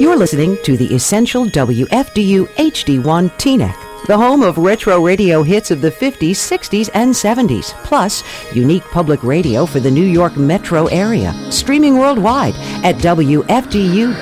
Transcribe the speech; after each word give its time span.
You're 0.00 0.16
listening 0.16 0.56
to 0.62 0.76
the 0.76 0.94
Essential 0.94 1.46
WFDU 1.46 2.46
HD1 2.50 3.30
TNEC, 3.32 4.06
the 4.06 4.16
home 4.16 4.44
of 4.44 4.56
retro 4.56 5.04
radio 5.04 5.42
hits 5.42 5.72
of 5.72 5.80
the 5.80 5.90
50s, 5.90 6.36
60s, 6.36 6.88
and 6.94 7.12
70s, 7.12 7.72
plus 7.82 8.22
unique 8.54 8.84
public 8.92 9.24
radio 9.24 9.66
for 9.66 9.80
the 9.80 9.90
New 9.90 10.04
York 10.04 10.36
metro 10.36 10.86
area, 10.86 11.34
streaming 11.50 11.98
worldwide 11.98 12.54
at 12.84 12.94
WFDU.FM. 12.98 14.12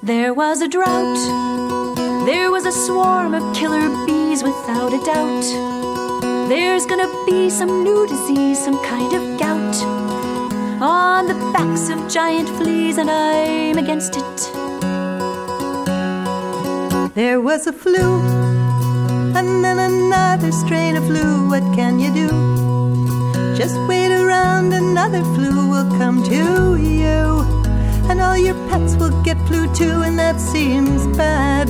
89.1 0.00 0.02
There 0.02 0.34
was 0.34 0.60
a 0.60 0.68
drought. 0.68 1.45
Swarm 2.86 3.34
of 3.34 3.42
killer 3.52 3.88
bees 4.06 4.44
without 4.44 4.92
a 4.92 5.00
doubt. 5.04 5.46
There's 6.48 6.86
gonna 6.86 7.08
be 7.26 7.50
some 7.50 7.82
new 7.82 8.06
disease, 8.06 8.64
some 8.64 8.78
kind 8.84 9.12
of 9.12 9.40
gout. 9.40 9.76
On 10.80 11.26
the 11.26 11.34
backs 11.52 11.88
of 11.88 12.06
giant 12.08 12.48
fleas, 12.50 12.98
and 12.98 13.10
I'm 13.10 13.76
against 13.76 14.14
it. 14.14 14.38
There 17.16 17.40
was 17.40 17.66
a 17.66 17.72
flu, 17.72 18.20
and 19.34 19.64
then 19.64 19.80
another 19.80 20.52
strain 20.52 20.96
of 20.96 21.04
flu. 21.06 21.48
What 21.48 21.64
can 21.74 21.98
you 21.98 22.14
do? 22.14 22.28
Just 23.56 23.76
wait 23.88 24.12
around, 24.12 24.72
another 24.72 25.24
flu 25.34 25.68
will 25.68 25.90
come 25.98 26.22
to 26.22 26.76
you. 26.76 27.42
And 28.08 28.20
all 28.20 28.38
your 28.38 28.54
pets 28.68 28.94
will 28.94 29.16
get 29.24 29.38
flu 29.48 29.66
too, 29.74 30.02
and 30.06 30.16
that 30.20 30.38
seems 30.38 31.04
bad. 31.16 31.68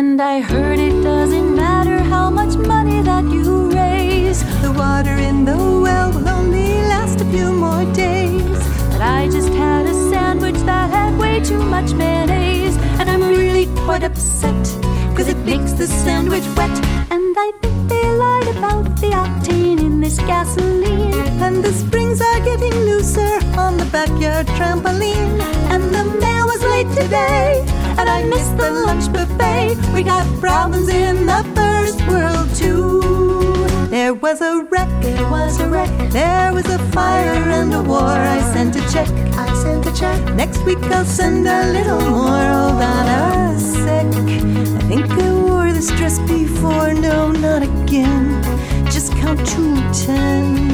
And 0.00 0.18
I 0.18 0.40
heard 0.40 0.78
it 0.78 1.02
doesn't 1.02 1.54
matter 1.54 1.98
how 1.98 2.30
much 2.30 2.56
money 2.56 3.02
that 3.02 3.24
you 3.24 3.70
raise. 3.70 4.40
The 4.62 4.72
water 4.72 5.14
in 5.28 5.44
the 5.44 5.58
well 5.84 6.10
will 6.10 6.26
only 6.26 6.72
last 6.92 7.20
a 7.20 7.26
few 7.26 7.52
more 7.52 7.84
days. 7.92 8.58
But 8.92 9.02
I 9.02 9.28
just 9.28 9.52
had 9.52 9.84
a 9.84 9.92
sandwich 10.10 10.56
that 10.70 10.88
had 10.88 11.18
way 11.18 11.40
too 11.40 11.62
much 11.62 11.92
mayonnaise. 11.92 12.78
And 12.98 13.10
I'm 13.10 13.20
really 13.20 13.66
quite 13.84 14.02
upset, 14.02 14.64
cause 15.14 15.28
it 15.28 15.36
makes 15.44 15.72
the 15.74 15.86
sandwich 15.86 16.46
wet. 16.56 16.76
And 17.10 17.34
I 17.46 17.52
think 17.60 17.90
they 17.90 18.06
lied 18.24 18.48
about 18.56 18.84
the 19.02 19.10
octane 19.24 19.80
in 19.80 20.00
this 20.00 20.16
gasoline. 20.20 21.12
And 21.44 21.62
the 21.62 21.74
springs 21.74 22.22
are 22.22 22.40
getting 22.40 22.72
looser 22.88 23.34
on 23.64 23.76
the 23.76 23.88
backyard 23.92 24.46
trampoline. 24.56 25.40
And 25.68 25.82
the 25.94 26.04
mail 26.22 26.46
was 26.46 26.62
late 26.72 26.90
today, 26.96 27.66
and 27.98 28.08
I 28.08 28.24
missed 28.24 28.56
the 28.56 28.70
lunch 28.70 29.12
buffet. 29.12 29.76
We 29.94 30.02
got 30.02 30.26
problems 30.40 30.88
in 30.88 31.26
the 31.26 31.42
first 31.54 31.98
world 32.06 32.48
too. 32.54 33.00
There 33.90 34.14
was 34.14 34.40
a 34.40 34.64
wreck, 34.70 34.88
There 35.02 35.28
was 35.30 35.58
a 35.60 35.68
wreck, 35.68 35.90
there 36.10 36.52
was 36.52 36.66
a 36.66 36.78
fire 36.92 37.42
and 37.58 37.74
a 37.74 37.82
war. 37.82 38.14
I 38.36 38.40
sent 38.52 38.76
a 38.76 38.80
check. 38.92 39.08
I 39.34 39.52
sent 39.62 39.86
a 39.86 39.92
check. 39.92 40.34
Next 40.34 40.62
week 40.64 40.82
I'll 40.84 41.04
send 41.04 41.46
a 41.46 41.72
little 41.72 42.00
more. 42.00 42.46
Hold 42.54 42.82
on 42.82 43.06
a 43.08 43.58
sec. 43.58 44.06
I 44.06 44.82
think 44.88 45.10
I 45.10 45.32
wore 45.34 45.72
this 45.72 45.90
dress 45.98 46.18
before. 46.20 46.94
No, 46.94 47.32
not 47.32 47.62
again. 47.62 48.42
Just 48.86 49.12
count 49.16 49.44
to 49.54 49.64
ten. 50.06 50.70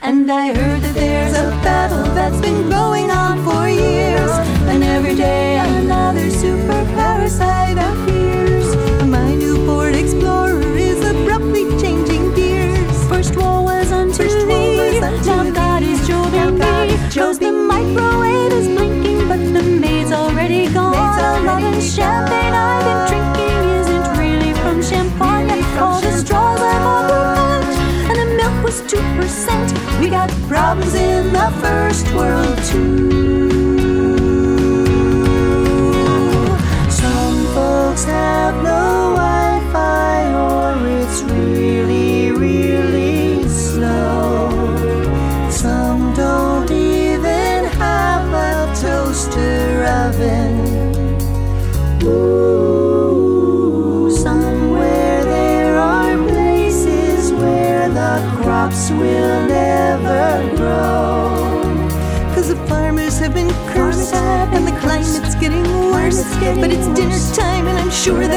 And 0.00 0.30
I 0.30 0.54
heard 0.54 0.80
that 0.82 0.94
there's 0.94 1.34
a 1.34 1.50
battle 1.62 2.04
that's 2.14 2.40
been 2.40 2.70
going 2.70 3.10
on 3.10 3.44
for 3.44 3.68
years. 3.68 4.55
And 4.68 4.82
every 4.82 5.14
day 5.14 5.58
another 5.58 6.30
super 6.30 6.84
parasite 6.96 7.78
appears. 7.78 8.74
My 9.06 9.34
new 9.34 9.64
Ford 9.64 9.94
Explorer 9.94 10.60
is 10.76 10.98
abruptly 11.04 11.64
changing 11.80 12.34
gears. 12.34 13.08
First 13.08 13.36
war 13.36 13.62
was 13.64 13.92
unto 13.92 14.24
First 14.24 14.46
thee, 14.48 14.76
was 14.76 15.02
unto 15.02 15.30
now. 15.30 15.50
God 15.50 15.82
is 15.82 16.06
jolting 16.06 16.58
me. 16.58 16.96
Cause 17.14 17.38
the 17.38 17.52
microwave 17.52 18.52
is 18.52 18.68
blinking, 18.76 19.28
but 19.28 19.38
the 19.38 19.62
maid's 19.62 20.12
already 20.12 20.68
gone. 20.72 20.92
Maid's 20.92 21.22
already 21.24 21.76
the 21.76 21.80
champagne 21.80 22.52
I've 22.52 22.84
been 22.88 23.00
drinking 23.10 23.58
isn't 23.80 24.18
really 24.18 24.52
from 24.62 24.82
champagne. 24.82 25.48
Really 25.48 25.62
from 25.62 25.82
All 25.82 26.00
the 26.00 26.12
straws 26.12 26.60
I 26.60 26.78
bought 26.84 27.06
were 27.12 27.34
bought, 27.38 28.10
and 28.10 28.18
the 28.20 28.28
milk 28.36 28.64
was 28.64 28.82
2%. 28.82 30.00
We 30.00 30.10
got 30.10 30.28
problems 30.48 30.94
in 30.94 31.32
the 31.32 31.50
first 31.62 32.12
world 32.12 32.45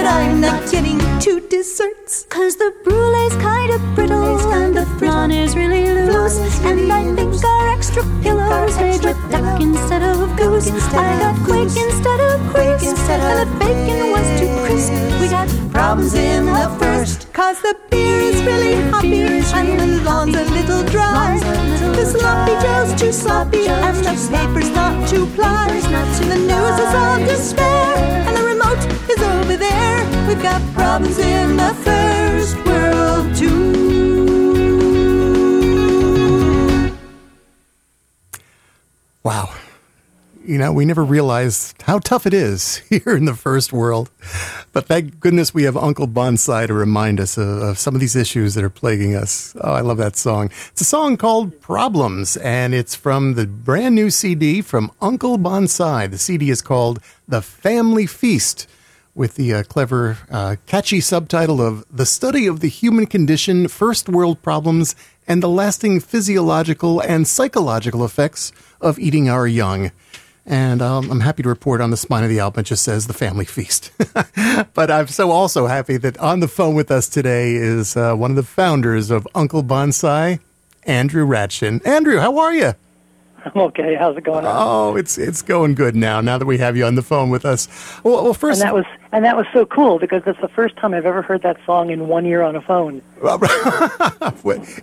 I'm 0.10 0.42
not 0.42 0.72
getting 0.72 1.00
two 1.20 1.40
desserts. 1.40 2.26
Cause 2.30 2.56
the 2.56 2.74
brulee's 2.84 3.36
kind 3.36 3.72
of 3.72 3.82
brittle 3.94 4.40
and 4.52 4.76
the 4.76 4.86
flan 4.98 5.32
is 5.32 5.56
really 5.56 5.86
loose. 5.86 6.38
And 6.66 6.92
I 6.92 7.04
think 7.16 7.46
our 7.46 7.70
extra 7.70 8.04
pillows 8.24 8.76
made 8.78 9.04
with 9.04 9.20
duck 9.32 9.62
instead 9.62 10.02
of 10.02 10.36
goose. 10.36 10.70
I 10.94 11.20
got 11.20 11.36
quake 11.46 11.76
instead 11.78 12.20
of 12.32 12.42
crisp, 12.52 12.98
and 13.10 13.22
the 13.40 13.46
bacon 13.60 14.12
was 14.12 14.28
too 14.40 14.52
crisp. 14.66 14.92
We 15.22 15.30
got 15.30 15.48
Problems 15.72 16.14
in 16.16 16.46
the 16.46 16.76
first, 16.80 17.32
cause 17.32 17.62
the 17.62 17.74
beer 17.90 18.20
is 18.20 18.44
really 18.44 18.76
hoppy 18.90 19.22
and 19.22 19.80
the 19.80 20.02
lawn's 20.04 20.36
a 20.36 20.44
little 20.44 20.84
dry. 20.92 21.40
The 21.96 22.06
sloppy 22.06 22.54
joe's 22.62 23.00
too 23.00 23.14
sloppy 23.14 23.68
and 23.68 23.96
the 23.98 24.30
paper's 24.30 24.72
not 24.72 25.08
too 25.08 25.26
ply. 25.28 25.68
The 26.28 26.36
news 26.36 26.80
is 26.80 26.96
all 26.96 27.20
despair 27.20 28.39
and 28.72 29.10
is 29.10 29.22
over 29.22 29.58
there. 29.58 30.28
We've 30.28 30.42
got 30.42 30.62
problems 30.74 31.18
in 31.20 31.58
the 31.58 31.74
first 31.74 32.56
world 32.66 33.36
too. 33.36 33.90
Wow. 39.24 39.59
You 40.50 40.58
know, 40.58 40.74
we 40.74 40.84
never 40.84 41.06
realize 41.06 41.76
how 41.84 42.00
tough 42.00 42.26
it 42.26 42.34
is 42.34 42.78
here 42.90 43.16
in 43.16 43.26
the 43.26 43.36
first 43.36 43.72
world. 43.72 44.10
But 44.74 44.88
thank 44.88 45.20
goodness 45.20 45.54
we 45.54 45.62
have 45.62 45.78
Uncle 45.78 46.08
Bonsai 46.08 46.66
to 46.66 46.74
remind 46.74 47.20
us 47.20 47.38
of, 47.38 47.48
of 47.48 47.78
some 47.78 47.94
of 47.94 48.02
these 48.02 48.16
issues 48.16 48.56
that 48.56 48.64
are 48.64 48.70
plaguing 48.72 49.16
us. 49.16 49.56
Oh, 49.62 49.74
I 49.74 49.82
love 49.82 49.98
that 49.98 50.16
song. 50.16 50.50
It's 50.72 50.82
a 50.82 50.86
song 50.86 51.18
called 51.18 51.62
Problems, 51.62 52.36
and 52.38 52.74
it's 52.74 52.96
from 52.96 53.36
the 53.36 53.46
brand 53.46 53.94
new 53.94 54.10
CD 54.10 54.64
from 54.64 54.92
Uncle 55.00 55.38
Bonsai. 55.38 56.10
The 56.10 56.18
CD 56.18 56.50
is 56.50 56.64
called 56.64 57.00
The 57.28 57.44
Family 57.44 58.08
Feast 58.08 58.66
with 59.14 59.36
the 59.36 59.54
uh, 59.54 59.62
clever, 59.62 60.18
uh, 60.32 60.56
catchy 60.66 61.00
subtitle 61.00 61.62
of 61.62 61.86
The 61.96 62.08
Study 62.08 62.48
of 62.48 62.62
the 62.62 62.70
Human 62.70 63.06
Condition, 63.06 63.68
First 63.68 64.10
World 64.10 64.42
Problems, 64.42 64.96
and 65.28 65.44
the 65.44 65.50
Lasting 65.50 66.00
Physiological 66.00 67.02
and 67.02 67.28
Psychological 67.28 68.04
Effects 68.04 68.52
of 68.82 68.98
Eating 68.98 69.30
Our 69.30 69.46
Young. 69.46 69.92
And 70.46 70.82
um, 70.82 71.12
I'm 71.12 71.20
happy 71.20 71.44
to 71.44 71.50
report 71.50 71.82
on 71.82 71.92
the 71.92 71.98
spine 71.98 72.24
of 72.24 72.30
the 72.30 72.40
album, 72.40 72.62
it 72.62 72.64
just 72.64 72.84
says 72.84 73.08
The 73.08 73.14
Family 73.14 73.46
Feast. 73.46 73.92
but 74.74 74.90
I'm 74.90 75.08
so 75.08 75.32
also 75.32 75.68
happy 75.68 75.98
that 75.98 76.18
on 76.18 76.40
the 76.40 76.48
phone 76.48 76.76
with 76.76 76.90
us 76.90 77.08
today 77.08 77.56
is 77.56 77.96
uh, 77.96 78.16
one 78.16 78.32
of 78.32 78.38
the 78.38 78.44
founders 78.44 79.12
of 79.12 79.28
Uncle 79.36 79.64
Bonsai, 79.64 80.40
Andrew 80.84 81.26
Ratshin. 81.26 81.86
Andrew, 81.86 82.20
how 82.20 82.38
are 82.40 82.54
you? 82.54 82.74
I'm 83.46 83.62
okay. 83.70 83.96
How's 83.96 84.18
it 84.18 84.24
going 84.24 84.46
on? 84.46 84.54
Oh, 84.56 84.96
it's 84.96 85.18
it's 85.18 85.42
going 85.42 85.76
good 85.76 85.96
now. 85.96 86.22
Now 86.22 86.38
that 86.38 86.46
we 86.46 86.58
have 86.58 86.76
you 86.78 86.86
on 86.86 86.96
the 86.96 87.02
phone 87.02 87.30
with 87.30 87.46
us. 87.46 87.68
Well, 88.04 88.24
well 88.24 88.34
first. 88.34 88.62
and 88.62 88.68
that 88.68 88.74
was 88.76 88.86
and 89.12 89.26
that 89.26 89.36
was 89.38 89.46
so 89.54 89.66
cool 89.66 90.00
because 90.00 90.22
it's 90.26 90.40
the 90.42 90.48
first 90.48 90.76
time 90.78 90.94
I've 90.94 91.06
ever 91.06 91.22
heard 91.22 91.42
that 91.44 91.58
song 91.66 91.90
in 91.90 92.08
one 92.08 92.26
year 92.26 92.42
on 92.42 92.56
a 92.56 92.62
phone. 92.62 93.02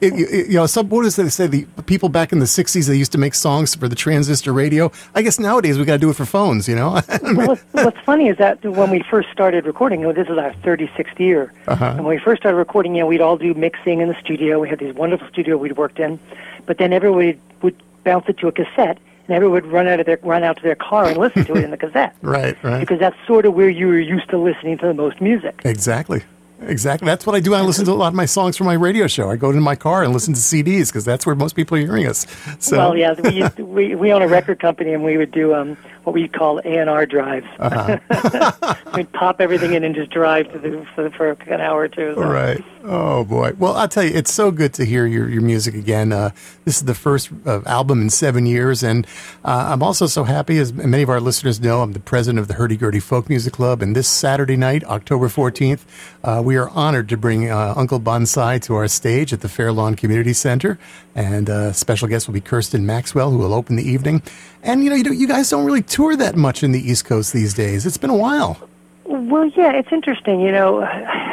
It- 0.01 0.13
it- 0.13 0.47
you 0.49 0.55
know, 0.55 0.67
some 0.67 0.89
what 0.89 1.03
does 1.03 1.17
they 1.17 1.29
say? 1.29 1.47
The 1.47 1.67
people 1.87 2.09
back 2.09 2.33
in 2.33 2.39
the 2.39 2.45
'60s 2.47 2.87
they 2.89 2.95
used 2.97 3.13
to 3.13 3.19
make 3.19 3.35
songs 3.35 3.75
for 3.75 3.89
the 3.89 3.95
transistor 3.97 4.53
radio. 4.53 4.91
I 5.15 5.23
guess 5.23 5.39
nowadays 5.39 5.79
we 5.79 5.85
got 5.85 5.95
to 5.95 5.99
do 5.99 6.11
it 6.11 6.17
for 6.17 6.25
phones. 6.27 6.69
You 6.69 6.77
know, 6.77 7.01
well, 7.23 7.47
what's, 7.49 7.65
what's 7.73 8.01
funny 8.01 8.29
is 8.29 8.37
that 8.39 8.63
when 8.65 8.91
we 8.91 9.03
first 9.11 9.29
started 9.33 9.65
recording, 9.67 10.01
you 10.01 10.07
know, 10.07 10.13
this 10.13 10.29
is 10.29 10.39
our 10.39 10.53
36th 10.65 11.19
year, 11.19 11.53
Uh-huh. 11.67 11.85
and 11.97 12.05
when 12.05 12.15
we 12.17 12.19
first 12.23 12.43
started 12.43 12.57
recording, 12.59 12.95
you 12.95 13.01
know, 13.03 13.07
we'd 13.07 13.21
all 13.21 13.37
do 13.37 13.55
mixing 13.55 14.01
in 14.01 14.09
the 14.09 14.19
studio. 14.21 14.59
We 14.61 14.69
had 14.69 14.79
this 14.79 14.95
wonderful 14.95 15.29
studio 15.29 15.57
we'd 15.57 15.77
worked 15.77 15.99
in, 15.99 16.19
but 16.67 16.79
then 16.79 16.93
everybody 16.93 17.39
would 17.63 17.77
bounce 18.07 18.25
it 18.29 18.39
to 18.39 18.49
a 18.49 18.53
cassette, 18.53 18.99
and 19.27 19.37
everyone 19.37 19.53
would 19.63 19.67
run 19.67 19.87
out 19.89 20.01
of 20.01 20.07
their 20.07 20.19
run 20.23 20.43
out 20.45 20.57
to 20.57 20.63
their 20.63 20.77
car 20.77 21.05
and 21.07 21.19
listen 21.19 21.45
to 21.45 21.57
it 21.57 21.65
in 21.65 21.71
the 21.73 21.77
cassette. 21.85 22.17
Right, 22.23 22.57
right. 22.63 22.81
Because 22.81 22.99
that's 23.01 23.17
sort 23.27 23.45
of 23.45 23.53
where 23.53 23.69
you 23.69 23.89
were 23.89 24.01
used 24.01 24.31
to 24.31 24.39
listening 24.39 24.79
to 24.79 24.87
the 24.87 24.95
most 24.95 25.21
music. 25.21 25.61
Exactly. 25.65 26.23
Exactly. 26.63 27.05
That's 27.05 27.27
what 27.27 27.37
I 27.37 27.41
do. 27.41 27.53
I 27.53 27.61
listen 27.61 27.85
to 27.85 27.93
a 27.93 27.95
lot 27.95 28.09
of 28.09 28.15
my 28.15 28.25
songs 28.25 28.57
for 28.57 28.65
my 28.65 28.73
radio 28.73 29.07
show. 29.09 29.29
I 29.31 29.37
go 29.37 29.51
in 29.51 29.63
my 29.63 29.77
car 29.77 30.03
and 30.05 30.15
listen 30.15 30.33
to 30.33 30.41
CDs 30.41 30.87
because 30.89 31.05
that's 31.05 31.27
where 31.27 31.35
most 31.35 31.55
people 31.55 31.77
are 31.77 31.81
hearing 31.81 32.07
us. 32.07 32.27
So, 32.61 32.79
Well, 32.79 32.97
yeah, 32.97 33.13
we, 33.13 33.29
used 33.29 33.57
to, 33.57 33.65
we 33.67 33.95
we 33.95 34.11
own 34.11 34.23
a 34.23 34.29
record 34.29 34.59
company, 34.59 34.95
and 34.95 35.05
we 35.05 35.19
would 35.19 35.33
do 35.33 35.55
um, 35.55 35.77
what 36.07 36.13
we 36.13 36.29
call 36.29 36.61
A 36.61 36.79
and 36.79 36.89
R 36.89 37.05
drives. 37.05 37.49
Uh-huh. 37.59 38.75
We'd 38.95 39.11
pop 39.13 39.41
everything 39.41 39.75
in 39.75 39.83
and 39.83 39.93
just 39.93 40.13
drive 40.13 40.53
to 40.53 40.59
the, 40.59 40.87
for, 40.95 41.11
for 41.11 41.33
an 41.33 41.61
hour 41.61 41.81
or 41.81 41.89
two. 41.89 42.15
So. 42.15 42.23
Right. 42.23 42.65
Oh 42.85 43.25
boy. 43.25 43.55
Well, 43.59 43.75
I'll 43.75 43.89
tell 43.89 44.05
you, 44.05 44.15
it's 44.15 44.33
so 44.33 44.53
good 44.53 44.73
to 44.75 44.85
hear 44.85 45.05
your, 45.05 45.29
your 45.29 45.43
music 45.43 45.75
again. 45.75 46.13
Uh, 46.13 46.31
this 46.65 46.77
is 46.77 46.85
the 46.85 46.95
first 46.95 47.31
uh, 47.45 47.63
album 47.67 48.01
in 48.01 48.11
seven 48.11 48.47
years, 48.47 48.85
and 48.85 49.05
uh, 49.45 49.71
I'm 49.73 49.83
also 49.83 50.07
so 50.07 50.23
happy, 50.23 50.59
as 50.59 50.73
many 50.73 51.03
of 51.03 51.11
our 51.11 51.21
listeners 51.21 51.61
know, 51.61 51.83
I'm 51.83 51.95
the 51.95 51.99
president 51.99 52.39
of 52.39 52.47
the 52.47 52.55
Hurdy 52.55 52.77
Gurdy 52.77 53.01
Folk 53.01 53.29
Music 53.29 53.55
Club, 53.55 53.83
and 53.83 53.97
this 53.97 54.07
Saturday 54.07 54.57
night, 54.57 54.85
October 54.85 55.27
14th, 55.27 55.81
uh, 56.23 56.41
we 56.45 56.55
are 56.57 56.69
honored 56.69 57.09
to 57.09 57.17
bring 57.17 57.51
uh, 57.51 57.75
Uncle 57.77 57.99
Bonsai 57.99 58.63
to 58.63 58.77
our 58.77 58.87
stage 58.87 59.33
at 59.33 59.41
the 59.41 59.49
Fair 59.49 59.73
Lawn 59.73 59.97
Community 59.97 60.33
Center, 60.33 60.79
and 61.17 61.51
uh, 61.51 61.73
special 61.73 62.07
guest 62.07 62.29
will 62.29 62.35
be 62.35 62.41
Kirsten 62.41 62.87
Maxwell, 62.87 63.33
who 63.33 63.39
will 63.39 63.55
open 63.55 63.75
the 63.75 63.89
evening. 63.89 64.23
And 64.67 64.83
you 64.83 64.91
know, 64.91 64.97
you, 64.97 65.13
you 65.13 65.29
guys 65.29 65.49
don't 65.49 65.65
really 65.65 65.83
tour 65.83 66.17
that 66.17 66.35
much 66.35 66.65
in 66.65 66.73
the 66.73 66.81
East 66.81 67.05
Coast 67.05 67.33
these 67.33 67.55
days. 67.55 67.87
It's 67.87 67.99
been 67.99 68.11
a 68.11 68.17
while. 68.17 68.69
Well, 69.05 69.47
yeah, 69.47 69.71
it's 69.71 69.93
interesting. 69.93 70.41
You 70.41 70.51
know, 70.51 70.83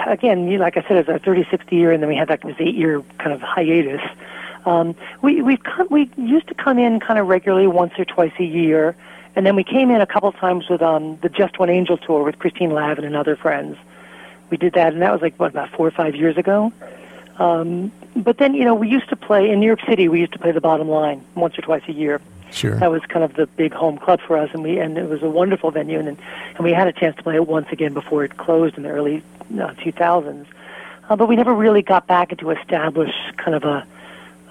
again, 0.07 0.47
you, 0.47 0.59
like 0.59 0.77
I 0.77 0.83
said, 0.83 0.97
it's 0.97 1.09
our 1.09 1.17
36th 1.17 1.71
year, 1.71 1.91
and 1.91 2.03
then 2.03 2.09
we 2.09 2.15
had 2.15 2.29
like 2.29 2.43
this 2.43 2.55
eight-year 2.59 3.01
kind 3.17 3.33
of 3.33 3.41
hiatus. 3.41 4.01
Um, 4.67 4.95
we 5.23 5.41
we've 5.41 5.63
come, 5.63 5.87
we 5.89 6.11
used 6.15 6.47
to 6.49 6.53
come 6.53 6.77
in 6.77 6.99
kind 6.99 7.19
of 7.19 7.27
regularly 7.27 7.65
once 7.65 7.93
or 7.97 8.05
twice 8.05 8.33
a 8.37 8.43
year, 8.43 8.95
and 9.35 9.47
then 9.47 9.55
we 9.55 9.63
came 9.63 9.89
in 9.89 9.99
a 9.99 10.05
couple 10.05 10.31
times 10.33 10.69
with 10.69 10.83
um, 10.83 11.17
the 11.23 11.29
Just 11.29 11.57
One 11.57 11.71
Angel 11.71 11.97
tour 11.97 12.23
with 12.23 12.37
Christine 12.37 12.69
Lavin 12.69 13.03
and 13.03 13.15
other 13.15 13.35
friends. 13.35 13.77
We 14.51 14.57
did 14.57 14.73
that, 14.73 14.93
and 14.93 15.01
that 15.01 15.11
was 15.11 15.23
like 15.23 15.39
what 15.39 15.49
about 15.49 15.71
four 15.71 15.87
or 15.87 15.91
five 15.91 16.15
years 16.15 16.37
ago. 16.37 16.71
Um, 17.39 17.91
but 18.15 18.37
then, 18.37 18.53
you 18.53 18.63
know, 18.63 18.75
we 18.75 18.89
used 18.89 19.09
to 19.09 19.15
play 19.15 19.49
in 19.49 19.59
New 19.59 19.65
York 19.65 19.81
City. 19.89 20.07
We 20.07 20.19
used 20.19 20.33
to 20.33 20.39
play 20.39 20.51
the 20.51 20.61
Bottom 20.61 20.87
Line 20.87 21.25
once 21.33 21.57
or 21.57 21.63
twice 21.63 21.81
a 21.87 21.91
year 21.91 22.21
Sure. 22.53 22.75
that 22.75 22.91
was 22.91 23.01
kind 23.07 23.23
of 23.25 23.33
the 23.35 23.47
big 23.47 23.73
home 23.73 23.97
club 23.97 24.19
for 24.25 24.37
us, 24.37 24.49
and 24.53 24.63
we 24.63 24.79
and 24.79 24.97
it 24.97 25.09
was 25.09 25.21
a 25.23 25.29
wonderful 25.29 25.71
venue, 25.71 25.99
and 25.99 26.07
and 26.07 26.59
we 26.59 26.71
had 26.71 26.87
a 26.87 26.93
chance 26.93 27.15
to 27.17 27.23
play 27.23 27.35
it 27.35 27.47
once 27.47 27.67
again 27.71 27.93
before 27.93 28.23
it 28.23 28.37
closed 28.37 28.77
in 28.77 28.83
the 28.83 28.89
early 28.89 29.23
uh, 29.53 29.73
2000s. 29.75 30.45
Uh, 31.09 31.15
but 31.15 31.27
we 31.27 31.35
never 31.35 31.53
really 31.53 31.81
got 31.81 32.07
back 32.07 32.31
into 32.31 32.49
establish 32.51 33.11
kind 33.37 33.55
of 33.55 33.63
a 33.63 33.85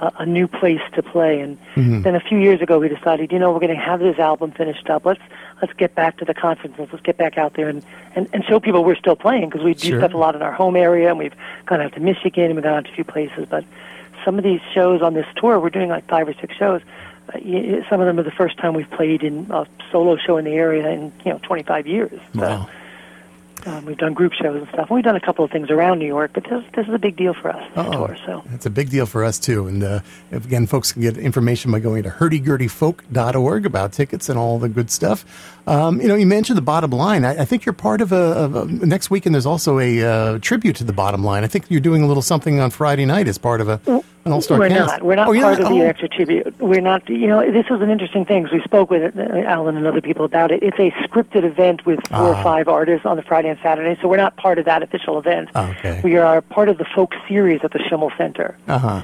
a, 0.00 0.12
a 0.20 0.26
new 0.26 0.48
place 0.48 0.80
to 0.94 1.02
play. 1.02 1.40
And 1.40 1.56
then 1.76 2.14
a 2.16 2.20
few 2.20 2.36
years 2.38 2.60
ago, 2.60 2.78
we 2.80 2.88
decided, 2.88 3.30
you 3.30 3.38
know, 3.38 3.52
we're 3.52 3.60
going 3.60 3.76
to 3.76 3.82
have 3.82 4.00
this 4.00 4.18
album 4.18 4.50
finished 4.50 4.90
up. 4.90 5.06
Let's 5.06 5.20
let's 5.62 5.72
get 5.74 5.94
back 5.94 6.16
to 6.18 6.24
the 6.24 6.34
conferences. 6.34 6.88
Let's 6.92 7.04
get 7.04 7.16
back 7.16 7.38
out 7.38 7.54
there 7.54 7.68
and 7.68 7.84
and, 8.16 8.28
and 8.32 8.44
show 8.44 8.58
people 8.60 8.84
we're 8.84 8.96
still 8.96 9.16
playing 9.16 9.48
because 9.50 9.64
we 9.64 9.74
do 9.74 9.88
Sure. 9.90 10.00
stuff 10.00 10.12
a 10.12 10.16
lot 10.18 10.34
in 10.34 10.42
our 10.42 10.52
home 10.52 10.76
area, 10.76 11.08
and 11.08 11.18
we've 11.18 11.34
gone 11.66 11.80
out 11.80 11.92
to 11.94 12.00
Michigan 12.00 12.46
and 12.46 12.54
we've 12.56 12.64
gone 12.64 12.74
out 12.78 12.84
to 12.86 12.90
a 12.90 12.94
few 12.94 13.04
places, 13.04 13.46
but 13.48 13.64
some 14.24 14.38
of 14.38 14.44
these 14.44 14.60
shows 14.72 15.02
on 15.02 15.14
this 15.14 15.26
tour, 15.36 15.58
we're 15.58 15.70
doing 15.70 15.88
like 15.88 16.06
five 16.08 16.28
or 16.28 16.34
six 16.34 16.54
shows. 16.56 16.80
Uh, 17.28 17.38
some 17.88 18.00
of 18.00 18.06
them 18.06 18.18
are 18.18 18.22
the 18.22 18.30
first 18.30 18.58
time 18.58 18.74
we've 18.74 18.90
played 18.90 19.22
in 19.22 19.46
a 19.50 19.66
solo 19.90 20.16
show 20.16 20.36
in 20.36 20.44
the 20.44 20.52
area 20.52 20.88
in 20.90 21.12
you 21.24 21.32
know 21.32 21.38
25 21.42 21.86
years. 21.86 22.20
So, 22.34 22.40
Wow. 22.40 22.68
um, 23.66 23.84
we've 23.86 23.96
done 23.96 24.12
group 24.12 24.32
shows 24.32 24.56
and 24.60 24.68
stuff. 24.68 24.88
And 24.88 24.96
we've 24.96 25.04
done 25.04 25.14
a 25.16 25.20
couple 25.20 25.44
of 25.44 25.50
things 25.52 25.70
around 25.70 26.00
New 26.00 26.06
York, 26.06 26.32
but 26.34 26.44
this 26.44 26.64
this 26.74 26.86
is 26.88 26.94
a 26.94 26.98
big 26.98 27.16
deal 27.16 27.32
for 27.32 27.50
us. 27.50 27.64
This 27.76 27.86
tour, 27.92 28.16
so 28.26 28.42
It's 28.52 28.66
a 28.66 28.70
big 28.70 28.90
deal 28.90 29.06
for 29.06 29.24
us 29.24 29.38
too. 29.38 29.68
And 29.68 29.82
uh, 29.84 30.00
again, 30.32 30.66
folks 30.66 30.92
can 30.92 31.02
get 31.02 31.16
information 31.16 31.70
by 31.70 31.78
going 31.80 32.02
to 32.02 32.10
hurdygurdyfolk.org 32.10 33.66
about 33.66 33.92
tickets 33.92 34.28
and 34.28 34.38
all 34.38 34.58
the 34.58 34.68
good 34.68 34.90
stuff. 34.90 35.24
Um, 35.66 36.00
you 36.00 36.08
know, 36.08 36.14
you 36.16 36.26
mentioned 36.26 36.56
the 36.58 36.62
bottom 36.62 36.90
line. 36.90 37.24
I, 37.24 37.42
I 37.42 37.44
think 37.44 37.64
you're 37.64 37.72
part 37.72 38.00
of 38.00 38.10
a, 38.12 38.16
of 38.16 38.54
a 38.56 38.64
next 38.66 39.10
weekend. 39.10 39.34
There's 39.34 39.46
also 39.46 39.78
a 39.78 40.02
uh, 40.02 40.38
tribute 40.40 40.76
to 40.76 40.84
the 40.84 40.92
bottom 40.92 41.22
line. 41.22 41.44
I 41.44 41.46
think 41.46 41.66
you're 41.70 41.80
doing 41.80 42.02
a 42.02 42.06
little 42.06 42.22
something 42.22 42.58
on 42.60 42.70
Friday 42.70 43.04
night 43.06 43.28
as 43.28 43.38
part 43.38 43.60
of 43.60 43.68
a 43.68 43.80
an 44.24 44.30
all 44.32 44.40
star 44.40 44.58
we're 44.58 44.68
cast. 44.68 44.86
not. 44.88 45.02
We're 45.02 45.14
not 45.16 45.28
Oh, 45.28 45.40
part 45.40 45.60
of 45.60 45.68
the 45.68 45.74
Oh. 45.82 45.86
extra 45.86 46.08
tribute. 46.08 46.54
We're 46.60 46.80
not. 46.80 47.08
You 47.08 47.26
know, 47.28 47.50
this 47.52 47.68
was 47.70 47.80
an 47.80 47.90
interesting 47.90 48.24
thing. 48.24 48.48
we 48.52 48.60
spoke 48.62 48.90
with 48.90 49.16
uh, 49.16 49.22
Alan 49.46 49.76
and 49.76 49.86
other 49.86 50.00
people 50.00 50.24
about 50.24 50.50
it. 50.52 50.62
It's 50.62 50.78
a 50.78 50.90
scripted 51.06 51.44
event 51.44 51.84
with 51.86 51.98
four 52.08 52.18
Ah. 52.34 52.40
or 52.40 52.42
five 52.42 52.68
artists 52.68 53.04
on 53.06 53.16
the 53.16 53.22
Friday 53.22 53.48
and 53.48 53.58
Saturday, 53.62 53.98
so 54.00 54.08
we're 54.08 54.16
not 54.16 54.36
part 54.36 54.58
of 54.58 54.64
that 54.66 54.82
official 54.82 55.18
event. 55.18 55.48
Okay. 55.54 56.00
We 56.04 56.16
are 56.16 56.40
part 56.40 56.68
of 56.68 56.78
the 56.78 56.86
folk 56.94 57.12
series 57.28 57.60
at 57.64 57.72
the 57.72 57.80
Schimmel 57.88 58.12
Center. 58.16 58.56
Uh 58.68 58.78
huh. 58.78 59.02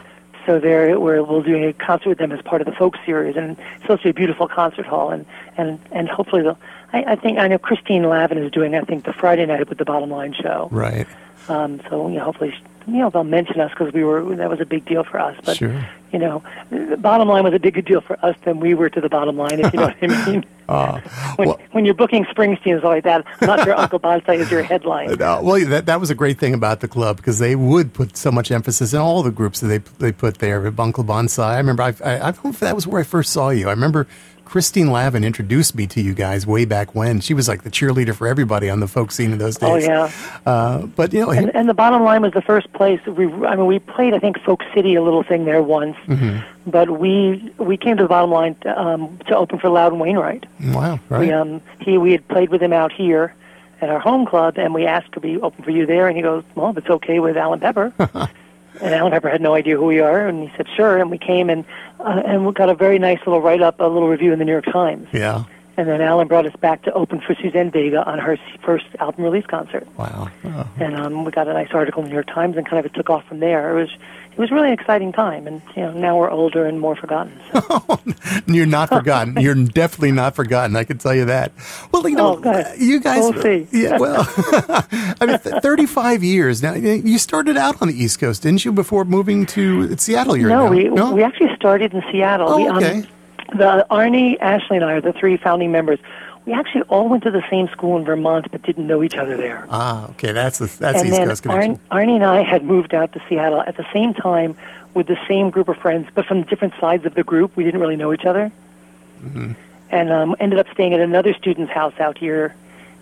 So 0.48 0.58
there, 0.58 0.98
we're 0.98 1.22
we'll 1.22 1.42
doing 1.42 1.62
a 1.64 1.74
concert 1.74 2.08
with 2.08 2.16
them 2.16 2.32
as 2.32 2.40
part 2.40 2.62
of 2.62 2.66
the 2.66 2.72
folk 2.72 2.96
series, 3.04 3.36
and 3.36 3.50
it's 3.50 3.82
supposed 3.82 4.00
to 4.00 4.04
be 4.04 4.10
a 4.10 4.14
beautiful 4.14 4.48
concert 4.48 4.86
hall, 4.86 5.10
and 5.10 5.26
and 5.58 5.78
and 5.92 6.08
hopefully 6.08 6.40
they'll. 6.40 6.58
I, 6.90 7.02
I 7.02 7.16
think 7.16 7.36
I 7.38 7.48
know 7.48 7.58
Christine 7.58 8.04
Lavin 8.04 8.38
is 8.38 8.50
doing. 8.50 8.74
I 8.74 8.80
think 8.80 9.04
the 9.04 9.12
Friday 9.12 9.44
night 9.44 9.68
with 9.68 9.76
the 9.76 9.84
Bottom 9.84 10.08
Line 10.10 10.32
show. 10.32 10.70
Right. 10.72 11.06
Um, 11.50 11.82
so 11.90 12.08
you 12.08 12.14
know, 12.14 12.24
hopefully, 12.24 12.54
you 12.86 12.94
know, 12.94 13.10
they'll 13.10 13.24
mention 13.24 13.60
us 13.60 13.70
because 13.72 13.92
we 13.92 14.02
were 14.04 14.24
that 14.36 14.48
was 14.48 14.58
a 14.62 14.64
big 14.64 14.86
deal 14.86 15.04
for 15.04 15.20
us. 15.20 15.38
But 15.44 15.58
Sure. 15.58 15.86
You 16.12 16.18
know, 16.18 16.42
the 16.70 16.96
bottom 16.96 17.28
line 17.28 17.44
was 17.44 17.54
a 17.54 17.58
bigger 17.58 17.82
deal 17.82 18.00
for 18.00 18.22
us 18.24 18.36
than 18.44 18.60
we 18.60 18.74
were 18.74 18.88
to 18.90 19.00
the 19.00 19.08
bottom 19.08 19.36
line. 19.36 19.60
If 19.60 19.72
you 19.72 19.78
know 19.80 19.86
what 19.86 19.96
I 20.02 20.26
mean. 20.30 20.44
Uh, 20.68 21.00
when, 21.36 21.48
well- 21.48 21.60
when 21.72 21.84
you're 21.84 21.94
booking 21.94 22.24
Springsteen 22.26 22.74
and 22.74 22.82
like 22.84 23.04
that, 23.04 23.24
not 23.40 23.64
sure 23.64 23.74
Uncle 23.74 23.98
Bonsai 24.00 24.38
is 24.38 24.50
your 24.50 24.62
headline. 24.62 25.08
Uh, 25.28 25.40
well, 25.42 25.64
that 25.66 25.86
that 25.86 26.00
was 26.00 26.10
a 26.10 26.14
great 26.14 26.38
thing 26.38 26.54
about 26.54 26.80
the 26.80 26.88
club 26.88 27.16
because 27.16 27.38
they 27.38 27.56
would 27.56 27.92
put 27.92 28.16
so 28.16 28.30
much 28.30 28.50
emphasis 28.50 28.92
in 28.92 29.00
all 29.00 29.22
the 29.22 29.30
groups 29.30 29.60
that 29.60 29.68
they 29.68 29.78
they 29.98 30.12
put 30.12 30.38
there. 30.38 30.66
Uncle 30.78 31.04
Bonsai. 31.04 31.44
I 31.44 31.56
remember 31.58 31.82
I 31.82 31.94
I, 32.04 32.14
I 32.28 32.30
don't 32.30 32.44
know 32.44 32.50
if 32.50 32.60
that 32.60 32.74
was 32.74 32.86
where 32.86 33.00
I 33.00 33.04
first 33.04 33.32
saw 33.32 33.50
you. 33.50 33.66
I 33.68 33.70
remember 33.72 34.06
Christine 34.48 34.90
Lavin 34.90 35.24
introduced 35.24 35.74
me 35.74 35.86
to 35.88 36.00
you 36.00 36.14
guys 36.14 36.46
way 36.46 36.64
back 36.64 36.94
when. 36.94 37.20
She 37.20 37.34
was 37.34 37.48
like 37.48 37.62
the 37.64 37.70
cheerleader 37.70 38.14
for 38.14 38.26
everybody 38.26 38.70
on 38.70 38.80
the 38.80 38.88
folk 38.88 39.12
scene 39.12 39.32
in 39.32 39.38
those 39.38 39.56
days. 39.58 39.68
Oh 39.70 39.76
yeah. 39.76 40.10
Uh, 40.46 40.86
but 40.86 41.12
you 41.12 41.20
know, 41.20 41.30
And, 41.30 41.54
and 41.54 41.68
the 41.68 41.74
bottom 41.74 42.02
line 42.02 42.22
was 42.22 42.32
the 42.32 42.40
first 42.42 42.72
place 42.72 42.98
we. 43.06 43.26
I 43.44 43.56
mean, 43.56 43.66
we 43.66 43.78
played 43.78 44.14
I 44.14 44.18
think 44.18 44.40
Folk 44.40 44.62
City 44.74 44.94
a 44.94 45.02
little 45.02 45.22
thing 45.22 45.44
there 45.44 45.62
once, 45.62 45.96
Mm-hmm. 46.06 46.70
but 46.70 46.98
we 46.98 47.52
we 47.58 47.76
came 47.76 47.96
to 47.98 48.02
the 48.04 48.08
bottom 48.08 48.30
line 48.30 48.54
to, 48.62 48.80
um, 48.80 49.18
to 49.28 49.36
open 49.36 49.58
for 49.58 49.68
Loudon 49.68 49.98
Wainwright. 49.98 50.46
wow, 50.72 50.98
right? 51.10 51.20
We 51.20 51.32
um 51.32 51.60
he 51.80 51.98
we 51.98 52.12
had 52.12 52.26
played 52.28 52.48
with 52.48 52.62
him 52.62 52.72
out 52.72 52.90
here 52.92 53.34
at 53.82 53.90
our 53.90 54.00
home 54.00 54.26
club, 54.26 54.56
and 54.58 54.72
we 54.74 54.86
asked 54.86 55.12
to 55.12 55.20
be 55.20 55.36
open 55.40 55.62
for 55.62 55.70
you 55.70 55.86
there, 55.86 56.08
and 56.08 56.16
he 56.16 56.22
goes, 56.22 56.42
well, 56.56 56.70
if 56.70 56.78
it's 56.78 56.88
okay 56.90 57.20
with 57.20 57.36
Alan 57.36 57.60
Pepper. 57.60 57.92
and 58.80 58.94
Alan 58.94 59.12
Pepper 59.12 59.28
had 59.28 59.40
no 59.40 59.54
idea 59.54 59.76
who 59.76 59.86
we 59.86 60.00
are, 60.00 60.26
and 60.26 60.48
he 60.48 60.56
said 60.56 60.66
sure, 60.76 60.98
and 60.98 61.10
we 61.10 61.18
came 61.18 61.50
and 61.50 61.64
uh, 62.00 62.22
and 62.24 62.46
we 62.46 62.52
got 62.52 62.68
a 62.68 62.74
very 62.74 62.98
nice 62.98 63.18
little 63.26 63.40
write 63.40 63.62
up, 63.62 63.80
a 63.80 63.84
little 63.84 64.08
review 64.08 64.32
in 64.32 64.38
the 64.38 64.44
New 64.44 64.52
York 64.52 64.66
Times. 64.66 65.08
yeah. 65.12 65.44
And 65.76 65.88
then 65.88 66.00
Alan 66.00 66.26
brought 66.26 66.44
us 66.44 66.56
back 66.56 66.82
to 66.82 66.92
open 66.92 67.20
for 67.20 67.36
Suzanne 67.36 67.70
Vega 67.70 68.02
on 68.02 68.18
her 68.18 68.36
first 68.64 68.86
album 68.98 69.22
release 69.22 69.46
concert 69.46 69.86
Wow. 69.96 70.28
Oh, 70.44 70.68
and 70.80 70.96
um, 70.96 71.24
we 71.24 71.30
got 71.30 71.46
a 71.46 71.52
nice 71.52 71.68
article 71.72 72.00
in 72.02 72.06
the 72.06 72.10
New 72.10 72.16
York 72.16 72.26
Times, 72.26 72.56
and 72.56 72.66
kind 72.66 72.80
of 72.80 72.86
it 72.86 72.94
took 72.94 73.08
off 73.10 73.24
from 73.26 73.38
there. 73.38 73.78
It 73.78 73.80
was 73.80 73.90
it 74.38 74.42
was 74.42 74.52
really 74.52 74.68
an 74.68 74.72
exciting 74.74 75.10
time, 75.10 75.48
and 75.48 75.60
you 75.74 75.82
know 75.82 75.90
now 75.90 76.16
we're 76.16 76.30
older 76.30 76.64
and 76.64 76.78
more 76.78 76.94
forgotten. 76.94 77.40
So. 77.52 78.00
You're 78.46 78.66
not 78.66 78.88
forgotten. 78.88 79.36
You're 79.40 79.56
definitely 79.56 80.12
not 80.12 80.36
forgotten. 80.36 80.76
I 80.76 80.84
can 80.84 80.96
tell 80.96 81.12
you 81.12 81.24
that. 81.24 81.50
Well, 81.90 82.08
you 82.08 82.14
know, 82.14 82.40
Oh, 82.44 82.74
you 82.78 83.00
guys. 83.00 83.18
We'll 83.18 83.42
see. 83.42 83.66
Yeah. 83.78 83.98
Well, 83.98 84.24
I 85.20 85.26
mean, 85.26 85.38
35 85.38 86.22
years 86.22 86.62
now. 86.62 86.74
You 86.74 87.18
started 87.18 87.56
out 87.56 87.82
on 87.82 87.88
the 87.88 87.94
East 87.94 88.20
Coast, 88.20 88.42
didn't 88.42 88.64
you? 88.64 88.70
Before 88.70 89.04
moving 89.04 89.44
to 89.46 89.96
Seattle, 89.96 90.36
you're 90.36 90.50
no, 90.50 90.66
now. 90.66 90.70
we 90.70 90.84
no. 90.84 91.14
we 91.14 91.24
actually 91.24 91.54
started 91.56 91.92
in 91.92 92.02
Seattle. 92.12 92.48
Oh, 92.48 92.56
we, 92.58 92.68
um, 92.68 92.76
okay. 92.76 93.04
the 93.56 93.84
Arni, 93.90 94.38
Ashley, 94.38 94.76
and 94.76 94.84
I 94.84 94.92
are 94.92 95.00
the 95.00 95.12
three 95.12 95.36
founding 95.36 95.72
members. 95.72 95.98
We 96.48 96.54
actually 96.54 96.84
all 96.84 97.10
went 97.10 97.24
to 97.24 97.30
the 97.30 97.44
same 97.50 97.68
school 97.68 97.98
in 97.98 98.06
Vermont, 98.06 98.50
but 98.50 98.62
didn't 98.62 98.86
know 98.86 99.02
each 99.02 99.16
other 99.16 99.36
there. 99.36 99.66
Ah, 99.68 100.08
okay. 100.12 100.32
That's 100.32 100.56
the 100.56 100.64
that's 100.78 101.00
and 101.00 101.08
East 101.10 101.20
Coast 101.20 101.42
connection. 101.42 101.72
Arn, 101.72 101.80
Arni 101.90 102.14
and 102.14 102.24
I 102.24 102.40
had 102.40 102.64
moved 102.64 102.94
out 102.94 103.12
to 103.12 103.22
Seattle 103.28 103.60
at 103.60 103.76
the 103.76 103.84
same 103.92 104.14
time 104.14 104.56
with 104.94 105.08
the 105.08 105.18
same 105.28 105.50
group 105.50 105.68
of 105.68 105.76
friends, 105.76 106.08
but 106.14 106.24
from 106.24 106.44
different 106.44 106.72
sides 106.80 107.04
of 107.04 107.12
the 107.12 107.22
group. 107.22 107.54
We 107.54 107.64
didn't 107.64 107.80
really 107.80 107.96
know 107.96 108.14
each 108.14 108.24
other. 108.24 108.50
Mm-hmm. 109.22 109.52
And 109.90 110.10
um, 110.10 110.36
ended 110.40 110.58
up 110.58 110.68
staying 110.72 110.94
at 110.94 111.00
another 111.00 111.34
student's 111.34 111.70
house 111.70 111.92
out 112.00 112.16
here 112.16 112.54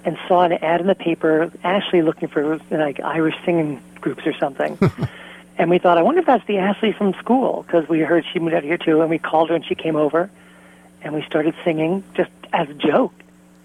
and 0.04 0.18
saw 0.26 0.42
an 0.42 0.54
ad 0.54 0.80
in 0.80 0.88
the 0.88 0.96
paper, 0.96 1.52
Ashley 1.62 2.02
looking 2.02 2.26
for 2.26 2.58
like 2.72 2.98
Irish 2.98 3.36
singing 3.44 3.80
groups 4.00 4.26
or 4.26 4.32
something. 4.32 4.76
and 5.56 5.70
we 5.70 5.78
thought, 5.78 5.98
I 5.98 6.02
wonder 6.02 6.18
if 6.18 6.26
that's 6.26 6.46
the 6.48 6.58
Ashley 6.58 6.90
from 6.90 7.14
school, 7.14 7.62
because 7.62 7.88
we 7.88 8.00
heard 8.00 8.24
she 8.32 8.40
moved 8.40 8.56
out 8.56 8.64
here 8.64 8.76
too, 8.76 9.02
and 9.02 9.08
we 9.08 9.20
called 9.20 9.50
her 9.50 9.54
and 9.54 9.64
she 9.64 9.76
came 9.76 9.94
over, 9.94 10.28
and 11.02 11.14
we 11.14 11.22
started 11.22 11.54
singing 11.62 12.02
just 12.14 12.32
as 12.52 12.68
a 12.68 12.74
joke. 12.74 13.12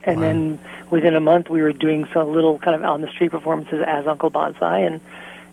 And 0.03 0.21
then 0.21 0.59
within 0.89 1.15
a 1.15 1.19
month, 1.19 1.49
we 1.49 1.61
were 1.61 1.73
doing 1.73 2.07
some 2.13 2.31
little 2.33 2.57
kind 2.59 2.75
of 2.75 2.83
on 2.83 3.01
the 3.01 3.07
street 3.09 3.31
performances 3.31 3.83
as 3.85 4.07
Uncle 4.07 4.31
Bonsai, 4.31 4.85
and 4.87 4.99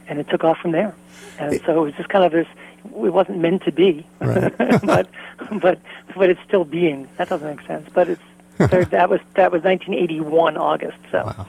and 0.08 0.18
it 0.18 0.28
took 0.28 0.44
off 0.44 0.58
from 0.58 0.72
there. 0.72 0.94
And 1.38 1.60
so 1.64 1.78
it 1.80 1.84
was 1.84 1.94
just 1.94 2.08
kind 2.08 2.24
of 2.24 2.32
this. 2.32 2.46
It 2.84 3.12
wasn't 3.12 3.38
meant 3.38 3.62
to 3.64 3.72
be, 3.72 4.06
Right. 4.20 4.56
but 4.84 5.08
but 5.60 5.78
but 6.16 6.30
it's 6.30 6.40
still 6.46 6.64
being. 6.64 7.08
That 7.16 7.28
doesn't 7.28 7.46
make 7.56 7.66
sense, 7.66 7.88
but 7.92 8.08
it's 8.08 8.22
there, 8.58 8.84
that 8.86 9.10
was 9.10 9.20
that 9.34 9.52
was 9.52 9.62
1981 9.62 10.56
August. 10.56 10.98
So 11.12 11.24
Wow. 11.24 11.46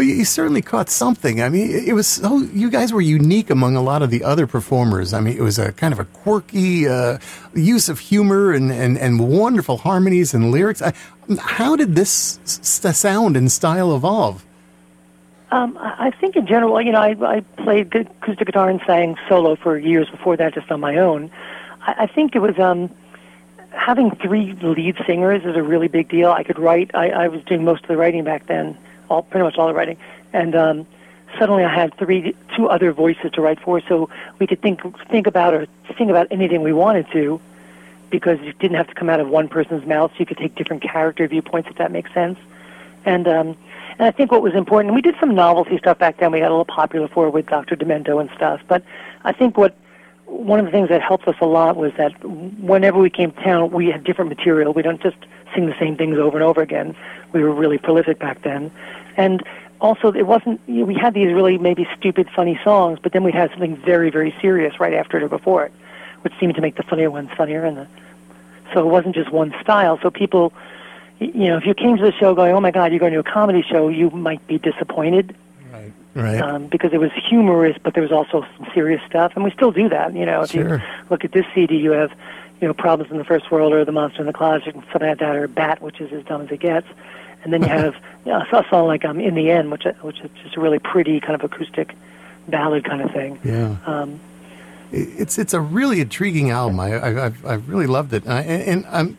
But 0.00 0.06
you 0.06 0.24
certainly 0.24 0.62
caught 0.62 0.88
something. 0.88 1.42
I 1.42 1.50
mean, 1.50 1.70
it 1.70 1.92
was 1.92 2.06
so 2.06 2.38
you 2.38 2.70
guys 2.70 2.90
were 2.90 3.02
unique 3.02 3.50
among 3.50 3.76
a 3.76 3.82
lot 3.82 4.00
of 4.00 4.08
the 4.08 4.24
other 4.24 4.46
performers. 4.46 5.12
I 5.12 5.20
mean, 5.20 5.36
it 5.36 5.42
was 5.42 5.58
a 5.58 5.72
kind 5.72 5.92
of 5.92 5.98
a 6.00 6.06
quirky 6.06 6.88
uh, 6.88 7.18
use 7.54 7.90
of 7.90 7.98
humor 7.98 8.50
and, 8.50 8.72
and, 8.72 8.96
and 8.96 9.20
wonderful 9.20 9.76
harmonies 9.76 10.32
and 10.32 10.52
lyrics. 10.52 10.80
I, 10.80 10.94
how 11.38 11.76
did 11.76 11.96
this 11.96 12.38
s- 12.46 12.96
sound 12.98 13.36
and 13.36 13.52
style 13.52 13.94
evolve? 13.94 14.42
Um, 15.50 15.76
I 15.78 16.12
think 16.18 16.34
in 16.34 16.46
general, 16.46 16.80
you 16.80 16.92
know, 16.92 17.02
I, 17.02 17.36
I 17.36 17.40
played 17.62 17.94
acoustic 17.94 18.46
guitar 18.46 18.70
and 18.70 18.80
sang 18.86 19.18
solo 19.28 19.54
for 19.54 19.76
years 19.76 20.08
before 20.08 20.34
that, 20.38 20.54
just 20.54 20.70
on 20.70 20.80
my 20.80 20.96
own. 20.96 21.30
I, 21.82 22.04
I 22.04 22.06
think 22.06 22.34
it 22.34 22.38
was 22.38 22.58
um, 22.58 22.88
having 23.68 24.12
three 24.12 24.54
lead 24.62 24.96
singers 25.06 25.44
is 25.44 25.56
a 25.56 25.62
really 25.62 25.88
big 25.88 26.08
deal. 26.08 26.30
I 26.30 26.42
could 26.42 26.58
write. 26.58 26.90
I, 26.94 27.10
I 27.10 27.28
was 27.28 27.44
doing 27.44 27.64
most 27.64 27.82
of 27.82 27.88
the 27.88 27.98
writing 27.98 28.24
back 28.24 28.46
then, 28.46 28.78
all 29.10 29.22
pretty 29.22 29.44
much 29.44 29.56
all 29.58 29.68
the 29.68 29.74
writing, 29.74 29.98
and 30.32 30.54
um, 30.54 30.86
suddenly 31.38 31.64
I 31.64 31.74
had 31.74 31.94
three, 31.98 32.34
two 32.56 32.68
other 32.68 32.92
voices 32.92 33.32
to 33.32 33.40
write 33.40 33.60
for, 33.60 33.80
so 33.88 34.08
we 34.38 34.46
could 34.46 34.62
think 34.62 34.80
think 35.08 35.26
about 35.26 35.52
or 35.52 35.66
think 35.98 36.10
about 36.10 36.28
anything 36.30 36.62
we 36.62 36.72
wanted 36.72 37.06
to, 37.12 37.40
because 38.10 38.40
you 38.40 38.52
didn't 38.54 38.76
have 38.76 38.88
to 38.88 38.94
come 38.94 39.10
out 39.10 39.20
of 39.20 39.28
one 39.28 39.48
person's 39.48 39.86
mouth. 39.86 40.12
So 40.12 40.20
you 40.20 40.26
could 40.26 40.38
take 40.38 40.54
different 40.54 40.82
character 40.82 41.26
viewpoints, 41.28 41.68
if 41.68 41.76
that 41.76 41.92
makes 41.92 42.12
sense. 42.14 42.38
And 43.04 43.28
um, 43.28 43.56
and 43.98 44.06
I 44.06 44.10
think 44.12 44.32
what 44.32 44.42
was 44.42 44.54
important, 44.54 44.88
and 44.88 44.94
we 44.94 45.02
did 45.02 45.16
some 45.20 45.34
novelty 45.34 45.76
stuff 45.78 45.98
back 45.98 46.18
then. 46.18 46.32
We 46.32 46.40
got 46.40 46.48
a 46.48 46.56
little 46.56 46.64
popular 46.64 47.08
for 47.08 47.26
it 47.26 47.30
with 47.30 47.46
Dr. 47.46 47.76
Demento 47.76 48.20
and 48.20 48.30
stuff. 48.34 48.60
But 48.66 48.82
I 49.24 49.32
think 49.32 49.58
what 49.58 49.76
one 50.26 50.60
of 50.60 50.64
the 50.64 50.72
things 50.72 50.88
that 50.88 51.02
helped 51.02 51.26
us 51.26 51.34
a 51.40 51.46
lot 51.46 51.76
was 51.76 51.92
that 51.98 52.12
whenever 52.24 52.98
we 52.98 53.10
came 53.10 53.32
to 53.32 53.42
town, 53.42 53.70
we 53.72 53.88
had 53.88 54.04
different 54.04 54.28
material. 54.28 54.72
We 54.72 54.82
don't 54.82 55.02
just 55.02 55.16
sing 55.54 55.66
the 55.66 55.74
same 55.78 55.96
things 55.96 56.18
over 56.18 56.36
and 56.36 56.44
over 56.44 56.62
again. 56.62 56.96
We 57.32 57.42
were 57.42 57.52
really 57.52 57.78
prolific 57.78 58.18
back 58.18 58.42
then, 58.42 58.70
and 59.20 59.42
also 59.80 60.12
it 60.12 60.26
wasn't. 60.26 60.60
You 60.66 60.80
know, 60.80 60.84
we 60.86 60.94
had 60.94 61.14
these 61.14 61.32
really 61.32 61.58
maybe 61.58 61.86
stupid, 61.98 62.28
funny 62.34 62.58
songs, 62.64 62.98
but 63.02 63.12
then 63.12 63.24
we 63.24 63.32
had 63.32 63.50
something 63.50 63.76
very, 63.76 64.10
very 64.10 64.34
serious 64.40 64.78
right 64.80 64.94
after 64.94 65.16
it 65.16 65.22
or 65.22 65.28
before 65.28 65.64
it, 65.66 65.72
which 66.22 66.32
seemed 66.40 66.54
to 66.56 66.60
make 66.60 66.76
the 66.76 66.82
funnier 66.82 67.10
ones 67.10 67.30
funnier. 67.36 67.64
And 67.64 67.76
the, 67.78 67.86
so 68.72 68.80
it 68.80 68.90
wasn't 68.90 69.14
just 69.14 69.30
one 69.30 69.54
style. 69.62 69.98
So 70.02 70.10
people, 70.10 70.52
you 71.18 71.48
know, 71.48 71.56
if 71.56 71.66
you 71.66 71.74
came 71.74 71.96
to 71.96 72.02
the 72.02 72.12
show 72.12 72.34
going, 72.34 72.52
"Oh 72.52 72.60
my 72.60 72.70
God, 72.70 72.92
you're 72.92 73.00
going 73.00 73.12
to 73.12 73.20
a 73.20 73.24
comedy 73.24 73.62
show," 73.62 73.88
you 73.88 74.10
might 74.10 74.46
be 74.46 74.58
disappointed 74.58 75.34
Right. 75.72 75.92
Right. 76.14 76.40
Um, 76.40 76.66
because 76.66 76.92
it 76.92 76.98
was 77.00 77.12
humorous, 77.12 77.76
but 77.82 77.94
there 77.94 78.02
was 78.02 78.12
also 78.12 78.44
some 78.56 78.66
serious 78.74 79.00
stuff, 79.06 79.32
and 79.34 79.44
we 79.44 79.50
still 79.52 79.70
do 79.70 79.88
that. 79.88 80.12
You 80.14 80.26
know, 80.26 80.42
if 80.42 80.50
Sure. 80.50 80.78
you 80.78 80.82
look 81.08 81.24
at 81.24 81.32
this 81.32 81.46
CD, 81.54 81.76
you 81.76 81.92
have, 81.92 82.10
you 82.60 82.66
know, 82.66 82.74
Problems 82.74 83.12
in 83.12 83.18
the 83.18 83.24
First 83.24 83.50
World 83.50 83.72
or 83.72 83.84
The 83.84 83.92
Monster 83.92 84.20
in 84.20 84.26
the 84.26 84.32
Closet, 84.32 84.74
and 84.74 84.82
something 84.92 85.08
like 85.08 85.18
that, 85.18 85.36
or 85.36 85.46
Bat, 85.48 85.80
which 85.80 86.00
is 86.00 86.12
as 86.12 86.24
dumb 86.24 86.42
as 86.42 86.50
it 86.50 86.60
gets, 86.60 86.86
and 87.42 87.52
then 87.52 87.62
you 87.62 87.68
have 87.68 87.94
you 88.24 88.32
know, 88.32 88.40
a 88.40 88.66
song 88.68 88.86
like 88.86 89.04
um, 89.04 89.20
In 89.20 89.34
the 89.34 89.50
End, 89.50 89.70
which 89.70 89.84
which 90.02 90.20
is 90.20 90.30
just 90.42 90.56
a 90.56 90.60
really 90.60 90.78
pretty 90.78 91.20
kind 91.20 91.34
of 91.34 91.44
acoustic 91.44 91.94
ballad 92.48 92.84
kind 92.84 93.00
of 93.00 93.10
thing. 93.12 93.38
Yeah. 93.44 93.76
Um, 93.86 94.20
it's 94.92 95.38
it's 95.38 95.54
a 95.54 95.60
really 95.60 96.00
intriguing 96.00 96.50
album. 96.50 96.80
I 96.80 96.92
I, 96.94 97.26
I've, 97.26 97.46
I've 97.46 97.68
really 97.68 97.86
loved 97.86 98.12
it, 98.12 98.26
I, 98.26 98.40
and, 98.42 98.62
and 98.62 98.86
I'm. 98.90 99.18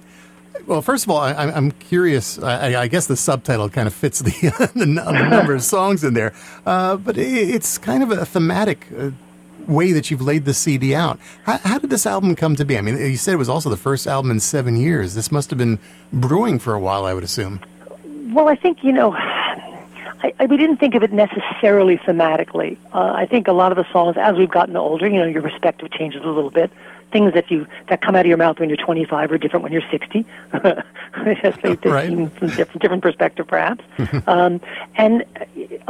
Well, 0.68 0.84
first 0.84 1.06
of 1.06 1.10
all, 1.10 1.18
I, 1.18 1.34
I'm 1.34 1.72
curious. 1.72 2.38
I, 2.38 2.82
I 2.82 2.88
guess 2.88 3.08
the 3.08 3.16
subtitle 3.16 3.70
kind 3.70 3.88
of 3.88 3.94
fits 3.94 4.20
the 4.20 4.32
the, 4.76 4.86
the 4.86 4.86
number 4.86 5.56
of 5.56 5.64
songs 5.64 6.04
in 6.04 6.14
there, 6.14 6.34
uh, 6.66 6.98
but 6.98 7.18
it, 7.18 7.26
it's 7.26 7.78
kind 7.78 8.04
of 8.04 8.12
a 8.12 8.26
thematic 8.26 8.88
uh, 8.98 9.12
way 9.68 9.92
that 9.92 10.12
you've 10.12 10.22
laid 10.22 10.46
the 10.46 10.54
CD 10.54 10.94
out. 10.94 11.20
How, 11.44 11.58
how 11.60 11.80
did 11.80 11.90
this 11.90 12.06
album 12.06 12.36
come 12.36 12.56
to 12.58 12.66
be? 12.66 12.78
I 12.78 12.82
mean, 12.82 12.98
you 12.98 13.18
said 13.18 13.34
it 13.34 13.38
was 13.38 13.50
also 13.50 13.70
the 13.70 13.78
first 13.78 14.08
album 14.08 14.32
in 14.32 14.40
seven 14.40 14.76
years. 14.76 15.16
This 15.16 15.32
must 15.32 15.50
have 15.50 15.60
been 15.60 15.80
brewing 16.12 16.60
for 16.60 16.74
a 16.74 16.80
while, 16.80 17.06
I 17.06 17.14
would 17.14 17.24
assume. 17.24 17.60
Well, 18.32 18.48
I 18.48 18.56
think 18.56 18.84
you 18.84 18.92
know, 18.92 19.14
I, 19.14 20.34
I, 20.40 20.46
we 20.46 20.58
didn't 20.58 20.78
think 20.78 20.96
of 20.96 21.04
it 21.04 21.12
necessarily 21.12 21.98
thematically. 21.98 22.78
Uh, 22.94 23.12
I 23.14 23.26
think 23.26 23.48
a 23.48 23.54
lot 23.54 23.72
of 23.72 23.78
the 23.78 23.92
songs, 23.92 24.16
as 24.18 24.36
we've 24.38 24.50
gotten 24.50 24.76
older, 24.76 25.08
you 25.08 25.18
know, 25.18 25.26
your 25.26 25.42
perspective 25.42 25.92
changes 25.92 26.22
a 26.24 26.28
little 26.28 26.52
bit. 26.52 26.72
Things 27.12 27.34
that 27.34 27.52
you 27.52 27.68
that 27.90 28.02
come 28.02 28.16
out 28.16 28.22
of 28.22 28.28
your 28.28 28.38
mouth 28.38 28.58
when 28.58 28.70
you're 28.70 28.78
25 28.78 29.34
are 29.34 29.38
different 29.38 29.64
when 29.64 29.74
you're 29.74 29.90
60. 29.92 30.26
Yes, 31.26 31.58
they, 31.62 31.76
they 31.76 31.90
Right. 31.90 32.10
different, 32.40 32.80
different 32.80 33.04
perspective, 33.04 33.46
perhaps. 33.46 33.84
um, 34.28 34.62
and 34.96 35.26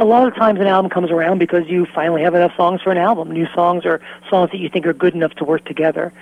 a 0.00 0.04
lot 0.04 0.26
of 0.26 0.34
times, 0.34 0.58
an 0.58 0.66
album 0.66 0.90
comes 0.90 1.12
around 1.12 1.38
because 1.38 1.68
you 1.68 1.86
finally 1.94 2.22
have 2.22 2.34
enough 2.34 2.56
songs 2.56 2.82
for 2.82 2.90
an 2.90 2.98
album, 2.98 3.30
new 3.30 3.46
songs 3.54 3.86
or 3.86 4.00
songs 4.28 4.50
that 4.50 4.58
you 4.58 4.68
think 4.68 4.84
are 4.84 4.92
good 4.92 5.14
enough 5.14 5.32
to 5.34 5.44
work 5.44 5.64
together. 5.64 6.12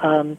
Um, 0.00 0.36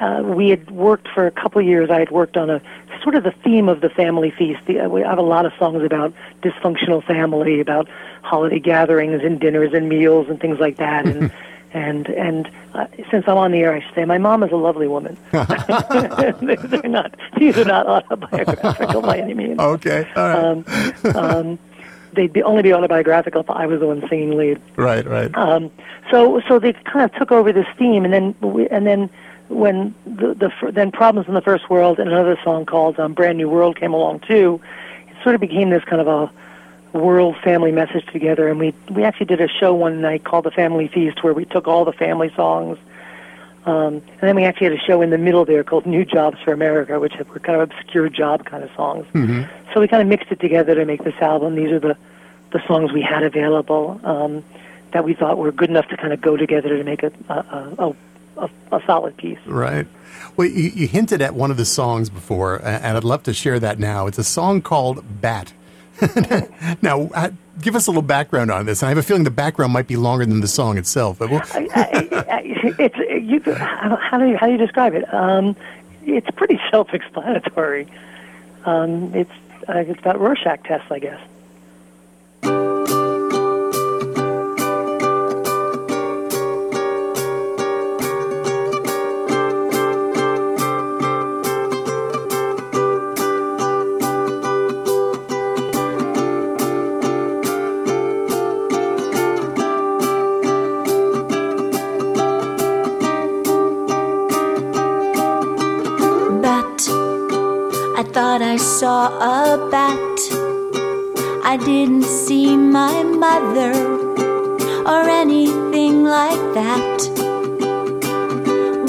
uh, 0.00 0.22
we 0.24 0.48
had 0.50 0.70
worked 0.70 1.08
for 1.08 1.26
a 1.26 1.30
couple 1.30 1.60
of 1.60 1.66
years. 1.66 1.90
I 1.90 1.98
had 1.98 2.10
worked 2.10 2.36
on 2.36 2.50
a 2.50 2.60
sort 3.02 3.14
of 3.14 3.24
the 3.24 3.32
theme 3.44 3.68
of 3.68 3.80
the 3.80 3.88
family 3.90 4.30
feast. 4.30 4.60
The, 4.66 4.80
uh, 4.80 4.88
we 4.88 5.02
have 5.02 5.18
a 5.18 5.22
lot 5.22 5.46
of 5.46 5.52
songs 5.58 5.82
about 5.82 6.12
dysfunctional 6.42 7.04
family, 7.04 7.60
about 7.60 7.88
holiday 8.22 8.58
gatherings 8.58 9.22
and 9.22 9.40
dinners 9.40 9.72
and 9.72 9.88
meals 9.88 10.28
and 10.28 10.40
things 10.40 10.58
like 10.58 10.76
that. 10.76 11.06
And 11.06 11.32
and 11.72 12.08
and 12.08 12.50
uh, 12.74 12.86
since 13.10 13.24
I'm 13.26 13.36
on 13.36 13.52
the 13.52 13.58
air, 13.58 13.74
I 13.74 13.80
should 13.80 13.94
say 13.94 14.04
my 14.04 14.18
mom 14.18 14.42
is 14.42 14.52
a 14.52 14.56
lovely 14.56 14.88
woman. 14.88 15.16
They're 15.32 16.82
not; 16.84 17.14
these 17.38 17.56
are 17.58 17.64
not 17.64 17.86
autobiographical 17.86 19.02
by 19.02 19.18
any 19.18 19.34
means. 19.34 19.58
Okay, 19.58 20.06
all 20.16 20.28
right, 20.28 20.44
Um, 21.04 21.16
um, 21.16 21.58
they'd 22.14 22.32
be, 22.32 22.42
only 22.42 22.62
be 22.62 22.72
autobiographical 22.72 23.42
if 23.42 23.50
I 23.50 23.66
was 23.66 23.80
the 23.80 23.86
one 23.86 24.02
singing 24.08 24.36
lead. 24.36 24.60
right, 24.76 25.06
right. 25.06 25.34
Um, 25.36 25.70
so 26.10 26.40
so 26.48 26.58
they 26.58 26.72
kind 26.72 27.04
of 27.04 27.12
took 27.18 27.32
over 27.32 27.52
this 27.52 27.66
theme, 27.78 28.04
and 28.04 28.12
then 28.12 28.34
we, 28.40 28.68
and 28.68 28.86
then 28.86 29.10
when 29.48 29.94
the, 30.04 30.34
the 30.34 30.72
then 30.72 30.90
problems 30.90 31.28
in 31.28 31.34
the 31.34 31.40
first 31.40 31.70
world 31.70 31.98
and 31.98 32.08
another 32.08 32.38
song 32.44 32.66
called 32.66 32.98
um, 33.00 33.14
Brand 33.14 33.38
New 33.38 33.48
World 33.48 33.76
came 33.76 33.94
along 33.94 34.20
too, 34.20 34.60
it 35.08 35.16
sort 35.22 35.34
of 35.34 35.40
became 35.40 35.70
this 35.70 35.84
kind 35.84 36.00
of 36.00 36.08
a 36.08 36.98
world 36.98 37.36
family 37.42 37.72
message 37.72 38.06
together. 38.06 38.48
And 38.48 38.58
we 38.58 38.74
we 38.90 39.04
actually 39.04 39.26
did 39.26 39.40
a 39.40 39.48
show 39.48 39.74
one 39.74 40.00
night 40.00 40.24
called 40.24 40.44
the 40.44 40.50
Family 40.50 40.88
Feast 40.88 41.22
where 41.22 41.34
we 41.34 41.44
took 41.44 41.66
all 41.66 41.84
the 41.84 41.92
family 41.92 42.32
songs. 42.34 42.78
Um, 43.66 43.94
and 43.96 44.20
then 44.20 44.36
we 44.36 44.44
actually 44.44 44.68
had 44.68 44.78
a 44.78 44.80
show 44.80 45.02
in 45.02 45.10
the 45.10 45.18
middle 45.18 45.44
there 45.44 45.62
called 45.62 45.84
New 45.84 46.04
Jobs 46.04 46.38
for 46.42 46.52
America, 46.52 46.98
which 46.98 47.14
were 47.18 47.38
kind 47.38 47.60
of 47.60 47.70
obscure 47.70 48.08
job 48.08 48.46
kind 48.46 48.64
of 48.64 48.70
songs. 48.74 49.06
So 49.74 49.80
we 49.80 49.88
kind 49.88 50.00
of 50.00 50.08
mixed 50.08 50.32
it 50.32 50.40
together 50.40 50.74
to 50.74 50.84
make 50.86 51.04
this 51.04 51.16
album. 51.20 51.54
These 51.54 51.72
are 51.72 51.78
the, 51.78 51.96
the 52.52 52.66
songs 52.66 52.92
we 52.92 53.02
had 53.02 53.24
available 53.24 54.00
um, 54.04 54.42
that 54.92 55.04
we 55.04 55.12
thought 55.12 55.36
were 55.36 55.52
good 55.52 55.68
enough 55.68 55.86
to 55.88 55.98
kind 55.98 56.14
of 56.14 56.20
go 56.22 56.36
together 56.36 56.78
to 56.78 56.84
make 56.84 57.02
a, 57.02 57.12
a, 57.28 57.34
a, 57.88 57.96
a, 58.38 58.76
a 58.76 58.82
solid 58.86 59.16
piece. 59.16 59.38
Right. 59.46 59.86
Well, 60.36 60.48
you, 60.48 60.70
you 60.70 60.86
hinted 60.86 61.20
at 61.20 61.34
one 61.34 61.50
of 61.50 61.56
the 61.56 61.64
songs 61.64 62.10
before, 62.10 62.56
and 62.64 62.96
I'd 62.96 63.04
love 63.04 63.24
to 63.24 63.34
share 63.34 63.58
that 63.60 63.78
now. 63.78 64.06
It's 64.06 64.18
a 64.18 64.24
song 64.24 64.62
called 64.62 65.04
Bat. 65.20 65.52
now, 66.82 67.10
uh, 67.14 67.30
give 67.60 67.74
us 67.74 67.86
a 67.86 67.90
little 67.90 68.02
background 68.02 68.50
on 68.50 68.66
this. 68.66 68.82
And 68.82 68.86
I 68.86 68.90
have 68.90 68.98
a 68.98 69.02
feeling 69.02 69.24
the 69.24 69.30
background 69.30 69.72
might 69.72 69.88
be 69.88 69.96
longer 69.96 70.24
than 70.24 70.40
the 70.40 70.48
song 70.48 70.78
itself. 70.78 71.18
But 71.18 71.30
we'll, 71.30 71.42
I, 71.52 71.68
I, 71.74 72.08
I, 72.12 72.40
it's 72.78 72.96
you. 72.96 73.40
How 73.54 74.18
do 74.18 74.26
you 74.26 74.36
how 74.36 74.46
do 74.46 74.52
you 74.52 74.58
describe 74.58 74.94
it? 74.94 75.12
Um, 75.12 75.56
it's 76.04 76.30
pretty 76.30 76.60
self-explanatory. 76.70 77.88
Um, 78.64 79.14
it's 79.14 79.30
uh, 79.68 79.78
it's 79.78 80.00
about 80.00 80.20
Rorschach 80.20 80.62
tests, 80.64 80.90
I 80.90 80.98
guess. 80.98 81.20
My 113.38 113.52
mother 113.52 113.74
or 114.86 115.08
anything 115.08 116.04
like 116.04 116.42
that. 116.54 116.98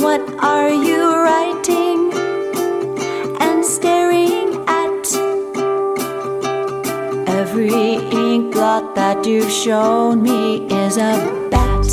What 0.01 0.21
are 0.39 0.69
you 0.69 1.01
writing 1.25 2.11
and 3.39 3.65
staring 3.65 4.55
at? 4.67 5.05
Every 7.27 7.95
ink 8.23 8.53
blot 8.53 8.95
that 8.95 9.25
you've 9.25 9.51
shown 9.51 10.23
me 10.23 10.67
is 10.67 10.97
a 10.97 11.13
bat. 11.51 11.87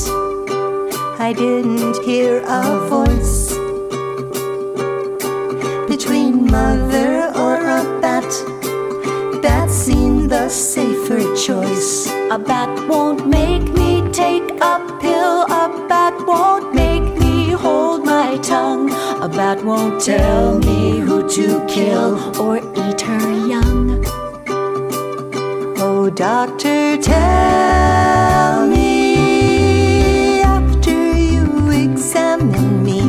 I 1.18 1.32
didn't 1.32 1.96
hear 2.04 2.42
a 2.46 2.88
voice 2.88 3.35
bat 19.36 19.62
won't 19.62 20.00
tell 20.00 20.58
me 20.60 20.98
who 20.98 21.28
to 21.28 21.62
kill 21.66 22.40
or 22.40 22.56
eat 22.56 23.00
her 23.02 23.32
young. 23.46 24.02
Oh, 25.78 26.08
doctor, 26.08 26.96
tell 26.96 28.66
me 28.66 30.40
after 30.40 31.14
you 31.14 31.68
examine 31.68 32.82
me, 32.82 33.02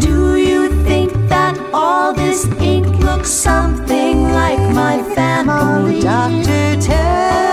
do 0.00 0.36
you 0.36 0.70
think 0.84 1.12
that 1.28 1.58
all 1.74 2.14
this 2.14 2.46
ink 2.58 2.86
looks 3.00 3.30
something 3.30 4.22
like 4.22 4.60
my 4.74 5.02
family? 5.14 5.98
Oh, 5.98 6.00
doctor, 6.00 6.80
tell 6.80 7.51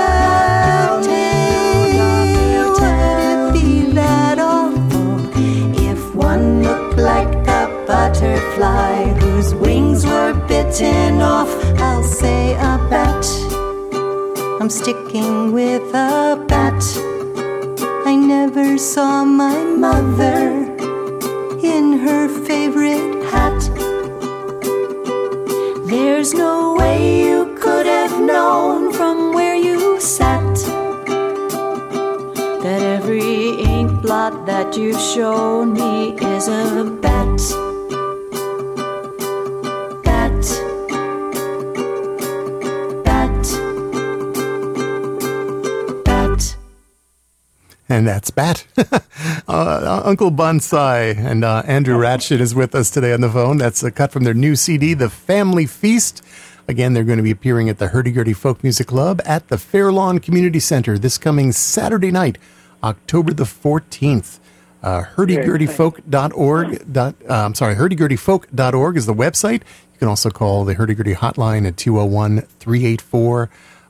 whose 8.59 9.55
wings 9.55 10.05
were 10.05 10.33
bitten 10.47 11.21
off? 11.21 11.49
I'll 11.79 12.03
say 12.03 12.55
a 12.55 12.77
bat. 12.89 13.25
I'm 14.59 14.69
sticking 14.69 15.53
with 15.53 15.83
a 15.93 16.43
bat. 16.47 16.83
I 18.05 18.15
never 18.15 18.77
saw 18.77 19.23
my 19.23 19.63
mother 19.63 20.75
in 21.63 21.99
her 21.99 22.27
favorite 22.27 23.23
hat. 23.31 23.59
There's 25.87 26.33
no 26.33 26.75
way 26.75 27.23
you 27.23 27.55
could 27.61 27.85
have 27.85 28.19
known 28.19 28.91
from 28.91 29.33
where 29.33 29.55
you 29.55 30.01
sat 30.01 30.55
that 32.63 32.81
every 32.81 33.51
ink 33.61 34.01
blot 34.01 34.45
that 34.47 34.75
you've 34.75 34.99
shown 34.99 35.73
me 35.73 36.17
is 36.19 36.49
a. 36.49 36.83
Bat. 37.01 37.68
And 47.99 48.07
that's 48.07 48.31
Bat. 48.31 48.65
uh, 49.49 50.01
Uncle 50.05 50.31
Bonsai 50.31 51.17
and 51.17 51.43
uh, 51.43 51.63
Andrew 51.65 51.97
Ratshin 51.97 52.39
is 52.39 52.55
with 52.55 52.73
us 52.73 52.89
today 52.89 53.11
on 53.11 53.19
the 53.19 53.29
phone. 53.29 53.57
That's 53.57 53.83
a 53.83 53.91
cut 53.91 54.13
from 54.13 54.23
their 54.23 54.33
new 54.33 54.55
CD, 54.55 54.93
The 54.93 55.09
Family 55.09 55.65
Feast. 55.65 56.23
Again, 56.69 56.93
they're 56.93 57.03
going 57.03 57.17
to 57.17 57.23
be 57.23 57.31
appearing 57.31 57.67
at 57.67 57.77
the 57.77 57.89
Hurdy 57.89 58.13
Gurdy 58.13 58.31
Folk 58.31 58.63
Music 58.63 58.87
Club 58.87 59.19
at 59.25 59.49
the 59.49 59.57
Fair 59.57 59.91
Lawn 59.91 60.19
Community 60.19 60.61
Center 60.61 60.97
this 60.97 61.17
coming 61.17 61.51
Saturday 61.51 62.09
night, 62.09 62.37
October 62.81 63.33
the 63.33 63.43
14th. 63.43 64.39
Uh, 64.81 65.03
hurdygurdyfolk.org. 65.17 66.93
Dot, 66.93 67.15
uh, 67.29 67.33
I'm 67.33 67.53
sorry, 67.53 67.75
hurdygurdyfolk.org 67.75 68.95
is 68.95 69.07
the 69.07 69.13
website. 69.13 69.63
You 69.91 69.99
can 69.99 70.07
also 70.07 70.29
call 70.29 70.63
the 70.63 70.75
Hurdy 70.75 70.95
Gurdy 70.95 71.15
hotline 71.15 71.67
at 71.67 71.75
201 71.75 72.43
384 72.59 73.49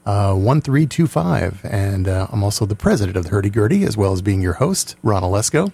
uh, 0.09 0.33
1325. 0.33 1.61
And 1.65 2.07
uh, 2.07 2.27
I'm 2.31 2.43
also 2.43 2.65
the 2.65 2.75
president 2.75 3.15
of 3.15 3.25
the 3.25 3.29
Hurdy 3.29 3.51
Gurdy, 3.51 3.83
as 3.83 3.95
well 3.95 4.11
as 4.11 4.21
being 4.23 4.41
your 4.41 4.53
host, 4.53 4.95
Ron 5.03 5.21
Olesko. 5.21 5.71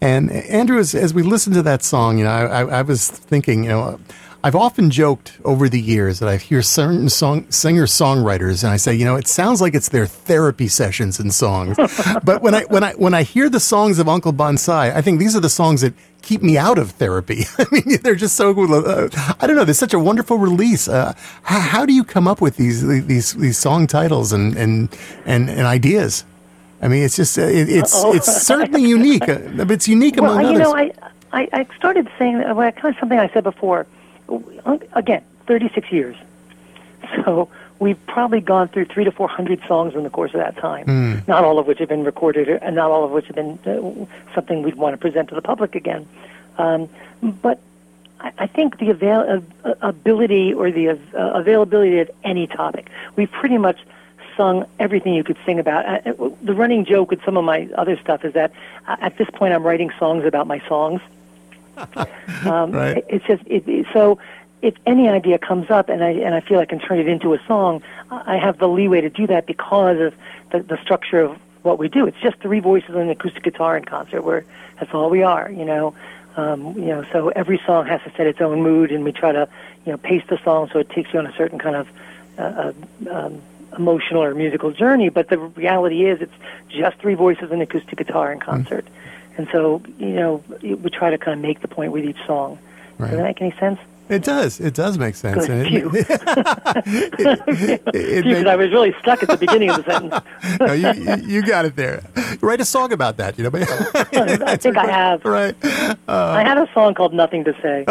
And 0.00 0.30
Andrew, 0.32 0.78
as, 0.78 0.94
as 0.94 1.14
we 1.14 1.22
listen 1.22 1.52
to 1.52 1.62
that 1.62 1.84
song, 1.84 2.18
you 2.18 2.24
know, 2.24 2.30
I, 2.30 2.62
I, 2.62 2.78
I 2.78 2.82
was 2.82 3.08
thinking, 3.08 3.62
you 3.62 3.70
know, 3.70 4.00
I've 4.44 4.54
often 4.54 4.90
joked 4.90 5.38
over 5.44 5.68
the 5.68 5.80
years 5.80 6.20
that 6.20 6.28
I 6.28 6.36
hear 6.36 6.62
certain 6.62 7.08
song 7.08 7.50
singer 7.50 7.86
songwriters, 7.86 8.62
and 8.62 8.72
I 8.72 8.76
say, 8.76 8.94
you 8.94 9.04
know, 9.04 9.16
it 9.16 9.26
sounds 9.26 9.60
like 9.60 9.74
it's 9.74 9.88
their 9.88 10.06
therapy 10.06 10.68
sessions 10.68 11.18
and 11.18 11.34
songs. 11.34 11.76
but 12.24 12.42
when 12.42 12.54
I 12.54 12.62
when 12.64 12.84
I 12.84 12.92
when 12.92 13.14
I 13.14 13.22
hear 13.22 13.48
the 13.48 13.60
songs 13.60 13.98
of 13.98 14.08
Uncle 14.08 14.32
Bonsai, 14.32 14.94
I 14.94 15.02
think 15.02 15.18
these 15.18 15.34
are 15.34 15.40
the 15.40 15.48
songs 15.48 15.80
that 15.80 15.94
keep 16.22 16.42
me 16.42 16.56
out 16.58 16.78
of 16.78 16.92
therapy. 16.92 17.44
I 17.58 17.66
mean, 17.72 17.98
they're 18.02 18.14
just 18.14 18.36
so. 18.36 18.50
Uh, 18.52 19.08
I 19.40 19.46
don't 19.46 19.56
know. 19.56 19.64
There's 19.64 19.78
such 19.78 19.94
a 19.94 19.98
wonderful 19.98 20.38
release. 20.38 20.86
Uh, 20.86 21.14
how, 21.42 21.60
how 21.60 21.86
do 21.86 21.92
you 21.92 22.04
come 22.04 22.28
up 22.28 22.40
with 22.40 22.56
these 22.56 22.86
these 22.86 23.32
these 23.34 23.58
song 23.58 23.86
titles 23.86 24.32
and 24.32 24.56
and 24.56 24.96
and, 25.24 25.50
and 25.50 25.62
ideas? 25.62 26.24
I 26.82 26.88
mean, 26.88 27.02
it's 27.02 27.16
just 27.16 27.38
uh, 27.38 27.42
it, 27.42 27.68
it's 27.68 27.94
Uh-oh. 27.94 28.14
it's 28.14 28.42
certainly 28.42 28.82
unique. 28.82 29.28
Uh, 29.28 29.38
but 29.56 29.70
it's 29.72 29.88
unique 29.88 30.16
Well, 30.16 30.32
among 30.32 30.44
you 30.44 30.50
others. 30.62 30.68
know, 30.68 30.76
I, 30.76 30.92
I, 31.32 31.48
I 31.52 31.66
started 31.76 32.08
saying 32.18 32.38
well, 32.38 32.70
kind 32.72 32.94
of 32.94 33.00
something 33.00 33.18
I 33.18 33.28
said 33.30 33.44
before. 33.44 33.86
Again, 34.92 35.24
36 35.46 35.92
years. 35.92 36.16
So 37.24 37.48
we've 37.78 38.04
probably 38.06 38.40
gone 38.40 38.68
through 38.68 38.86
three 38.86 39.04
to 39.04 39.12
four 39.12 39.28
hundred 39.28 39.60
songs 39.68 39.94
in 39.94 40.02
the 40.02 40.10
course 40.10 40.34
of 40.34 40.40
that 40.40 40.56
time. 40.56 40.84
Hmm. 40.86 41.14
Not 41.28 41.44
all 41.44 41.58
of 41.58 41.66
which 41.66 41.78
have 41.78 41.88
been 41.88 42.04
recorded, 42.04 42.48
and 42.48 42.74
not 42.74 42.90
all 42.90 43.04
of 43.04 43.10
which 43.10 43.26
have 43.26 43.36
been 43.36 43.58
uh, 43.66 44.34
something 44.34 44.62
we'd 44.62 44.74
want 44.74 44.94
to 44.94 44.98
present 44.98 45.28
to 45.28 45.34
the 45.34 45.42
public 45.42 45.74
again. 45.74 46.08
Um, 46.58 46.88
but 47.22 47.60
I, 48.20 48.32
I 48.38 48.46
think 48.46 48.78
the 48.78 48.90
avail- 48.90 49.42
uh, 49.64 49.74
ability 49.82 50.54
or 50.54 50.70
the 50.70 50.90
uh, 50.90 50.96
availability 51.14 52.00
of 52.00 52.10
any 52.24 52.46
topic, 52.46 52.88
we've 53.14 53.30
pretty 53.30 53.58
much 53.58 53.78
sung 54.36 54.66
everything 54.78 55.14
you 55.14 55.24
could 55.24 55.38
sing 55.46 55.58
about. 55.58 55.86
Uh, 55.86 56.10
uh, 56.10 56.30
the 56.42 56.54
running 56.54 56.84
joke 56.84 57.10
with 57.10 57.24
some 57.24 57.36
of 57.36 57.44
my 57.44 57.68
other 57.76 57.98
stuff 57.98 58.24
is 58.24 58.34
that 58.34 58.52
uh, 58.86 58.96
at 59.00 59.16
this 59.18 59.28
point 59.30 59.54
I'm 59.54 59.62
writing 59.62 59.90
songs 59.98 60.24
about 60.24 60.46
my 60.46 60.60
songs. 60.68 61.00
Um, 62.46 62.72
Right. 62.72 62.98
it- 62.98 63.06
It's 63.08 63.24
just 63.26 63.42
it, 63.46 63.86
so. 63.92 64.18
If 64.62 64.74
any 64.86 65.06
idea 65.08 65.38
comes 65.38 65.70
up 65.70 65.90
and 65.90 66.02
I 66.02 66.10
and 66.12 66.34
I 66.34 66.40
feel 66.40 66.58
I 66.58 66.64
can 66.64 66.80
turn 66.80 66.98
it 66.98 67.06
into 67.06 67.34
a 67.34 67.38
song, 67.46 67.82
I 68.10 68.38
have 68.38 68.58
the 68.58 68.66
leeway 68.66 69.02
to 69.02 69.10
do 69.10 69.26
that 69.26 69.46
because 69.46 70.00
of 70.00 70.14
the, 70.50 70.60
the 70.60 70.78
structure 70.82 71.20
of 71.20 71.38
what 71.62 71.78
we 71.78 71.88
do. 71.88 72.06
It's 72.06 72.18
just 72.20 72.38
three 72.40 72.58
voices 72.60 72.88
and 72.90 73.00
an 73.02 73.10
acoustic 73.10 73.42
guitar 73.44 73.76
in 73.76 73.84
concert. 73.84 74.22
Where 74.22 74.44
that's 74.80 74.92
all 74.94 75.10
we 75.10 75.22
are, 75.22 75.50
you 75.50 75.64
know. 75.66 75.94
Um, 76.36 76.72
you 76.72 76.86
know, 76.86 77.04
so 77.12 77.28
every 77.28 77.60
song 77.66 77.86
has 77.86 78.00
to 78.04 78.10
set 78.16 78.26
its 78.26 78.40
own 78.40 78.62
mood, 78.62 78.90
and 78.92 79.04
we 79.04 79.12
try 79.12 79.30
to, 79.30 79.46
you 79.84 79.92
know, 79.92 79.98
pace 79.98 80.22
the 80.28 80.38
song 80.42 80.70
so 80.72 80.78
it 80.78 80.88
takes 80.88 81.12
you 81.12 81.18
on 81.18 81.26
a 81.26 81.34
certain 81.36 81.58
kind 81.58 81.76
of 81.76 81.88
uh, 82.38 82.42
uh, 82.42 82.72
um, 83.26 83.42
emotional 83.76 84.22
or 84.22 84.34
musical 84.34 84.70
journey. 84.72 85.10
But 85.10 85.28
the 85.28 85.38
reality 85.38 86.06
is, 86.06 86.22
it's 86.22 86.34
just 86.70 86.98
three 86.98 87.14
voices 87.14 87.52
and 87.52 87.60
acoustic 87.60 87.98
guitar 87.98 88.32
in 88.32 88.40
concert. 88.40 88.86
And 89.36 89.48
so, 89.52 89.82
you 89.98 90.08
know, 90.14 90.42
we 90.62 90.90
try 90.90 91.10
to 91.10 91.18
kind 91.18 91.34
of 91.38 91.40
make 91.42 91.60
the 91.60 91.68
point 91.68 91.92
with 91.92 92.04
each 92.04 92.18
song. 92.26 92.58
Right. 92.98 93.10
Does 93.10 93.18
that 93.18 93.24
make 93.24 93.40
any 93.42 93.52
sense? 93.58 93.78
It 94.08 94.22
does. 94.22 94.60
It 94.60 94.72
does 94.74 94.98
make 94.98 95.16
sense. 95.16 95.46
Good. 95.46 95.50
And 95.50 95.66
Phew. 95.68 95.90
it, 95.94 97.42
it, 97.48 97.82
it 97.94 98.24
Because 98.24 98.24
make- 98.24 98.46
I 98.46 98.54
was 98.56 98.70
really 98.70 98.94
stuck 99.00 99.20
at 99.22 99.28
the 99.28 99.36
beginning 99.36 99.70
of 99.70 99.84
the 99.84 99.90
sentence. 99.90 100.24
no, 100.60 100.72
you, 100.72 100.92
you, 100.92 101.16
you 101.40 101.42
got 101.42 101.64
it 101.64 101.74
there. 101.74 102.04
Write 102.40 102.60
a 102.60 102.64
song 102.64 102.92
about 102.92 103.16
that, 103.16 103.36
you 103.36 103.44
know. 103.44 103.50
I 103.54 104.56
think 104.56 104.76
I 104.76 104.86
have. 104.86 105.24
Right. 105.24 105.56
I 106.06 106.42
had 106.44 106.56
a 106.56 106.68
song 106.72 106.94
called 106.94 107.14
"Nothing 107.14 107.44
to 107.44 107.52
Say," 107.60 107.84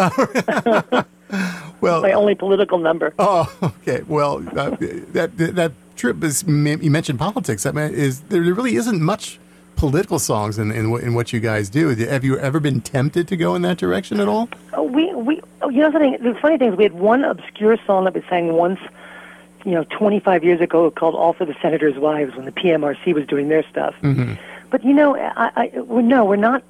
Well, 1.81 2.01
my 2.01 2.13
only 2.13 2.36
political 2.36 2.77
number. 2.77 3.13
oh, 3.19 3.53
okay. 3.62 4.03
Well, 4.08 4.38
uh, 4.58 4.69
that 5.12 5.31
that 5.38 5.71
trip 5.97 6.23
is. 6.23 6.43
You 6.47 6.91
mentioned 6.91 7.19
politics. 7.19 7.65
I 7.65 7.71
mean, 7.71 7.93
is 7.93 8.21
there 8.21 8.41
really 8.41 8.75
isn't 8.77 9.01
much 9.01 9.38
political 9.76 10.20
songs 10.20 10.58
in 10.58 10.72
in, 10.72 10.90
what- 10.92 11.04
in 11.04 11.14
what 11.14 11.34
you 11.34 11.40
guys 11.40 11.70
do. 11.70 11.90
Have 11.90 12.24
you 12.24 12.38
ever 12.40 12.60
been 12.60 12.82
tempted 12.82 13.28
to 13.28 13.38
go 13.38 13.56
in 13.56 13.62
that 13.64 13.78
direction 13.78 14.20
at 14.20 14.28
all? 14.28 14.50
Oh, 14.74 14.84
we 14.84 15.14
we 15.14 15.42
oh, 15.62 15.70
you 15.70 15.80
know 15.82 15.92
something. 15.92 16.18
The 16.22 16.36
funny 16.36 16.58
thing 16.58 16.72
is, 16.72 16.78
we 16.78 16.84
had 16.84 16.94
one 16.94 17.24
obscure 17.24 17.78
song 17.86 18.06
that 18.06 18.14
we 18.14 18.22
sang 18.30 18.54
once, 18.54 18.80
you 19.66 19.72
know, 19.72 19.84
25 19.86 20.44
years 20.44 20.62
ago 20.62 20.90
called 20.92 21.16
"All 21.16 21.34
for 21.34 21.46
the 21.46 21.56
Senators' 21.62 21.98
Wives" 21.98 22.36
when 22.36 22.46
the 22.46 22.52
PMRC 22.52 23.14
was 23.14 23.26
doing 23.28 23.50
their 23.50 23.64
stuff. 23.70 23.96
Mm-hmm. 24.02 24.34
But 24.70 24.84
you 24.84 24.94
know, 24.94 25.16
I, 25.16 25.52
I 25.56 25.72
well, 25.80 26.04
no, 26.04 26.26
we're 26.26 26.36
not. 26.36 26.64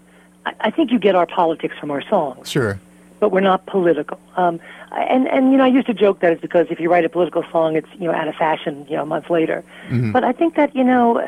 I, 0.45 0.53
I 0.61 0.71
think 0.71 0.91
you 0.91 0.99
get 0.99 1.15
our 1.15 1.25
politics 1.25 1.75
from 1.79 1.91
our 1.91 2.01
songs, 2.01 2.49
Sure. 2.49 2.79
but 3.19 3.31
we're 3.31 3.39
not 3.41 3.65
political. 3.65 4.19
Um, 4.35 4.59
and 4.91 5.27
and 5.27 5.51
you 5.51 5.57
know, 5.57 5.63
I 5.65 5.67
used 5.67 5.87
to 5.87 5.93
joke 5.93 6.19
that 6.19 6.31
it's 6.33 6.41
because 6.41 6.67
if 6.69 6.79
you 6.79 6.89
write 6.91 7.05
a 7.05 7.09
political 7.09 7.43
song, 7.51 7.75
it's 7.75 7.87
you 7.99 8.07
know 8.07 8.13
out 8.13 8.27
of 8.27 8.35
fashion, 8.35 8.85
you 8.89 8.95
know, 8.95 9.03
a 9.03 9.05
month 9.05 9.29
later. 9.29 9.63
Mm-hmm. 9.89 10.11
But 10.11 10.23
I 10.23 10.31
think 10.31 10.55
that 10.55 10.75
you 10.75 10.83
know. 10.83 11.25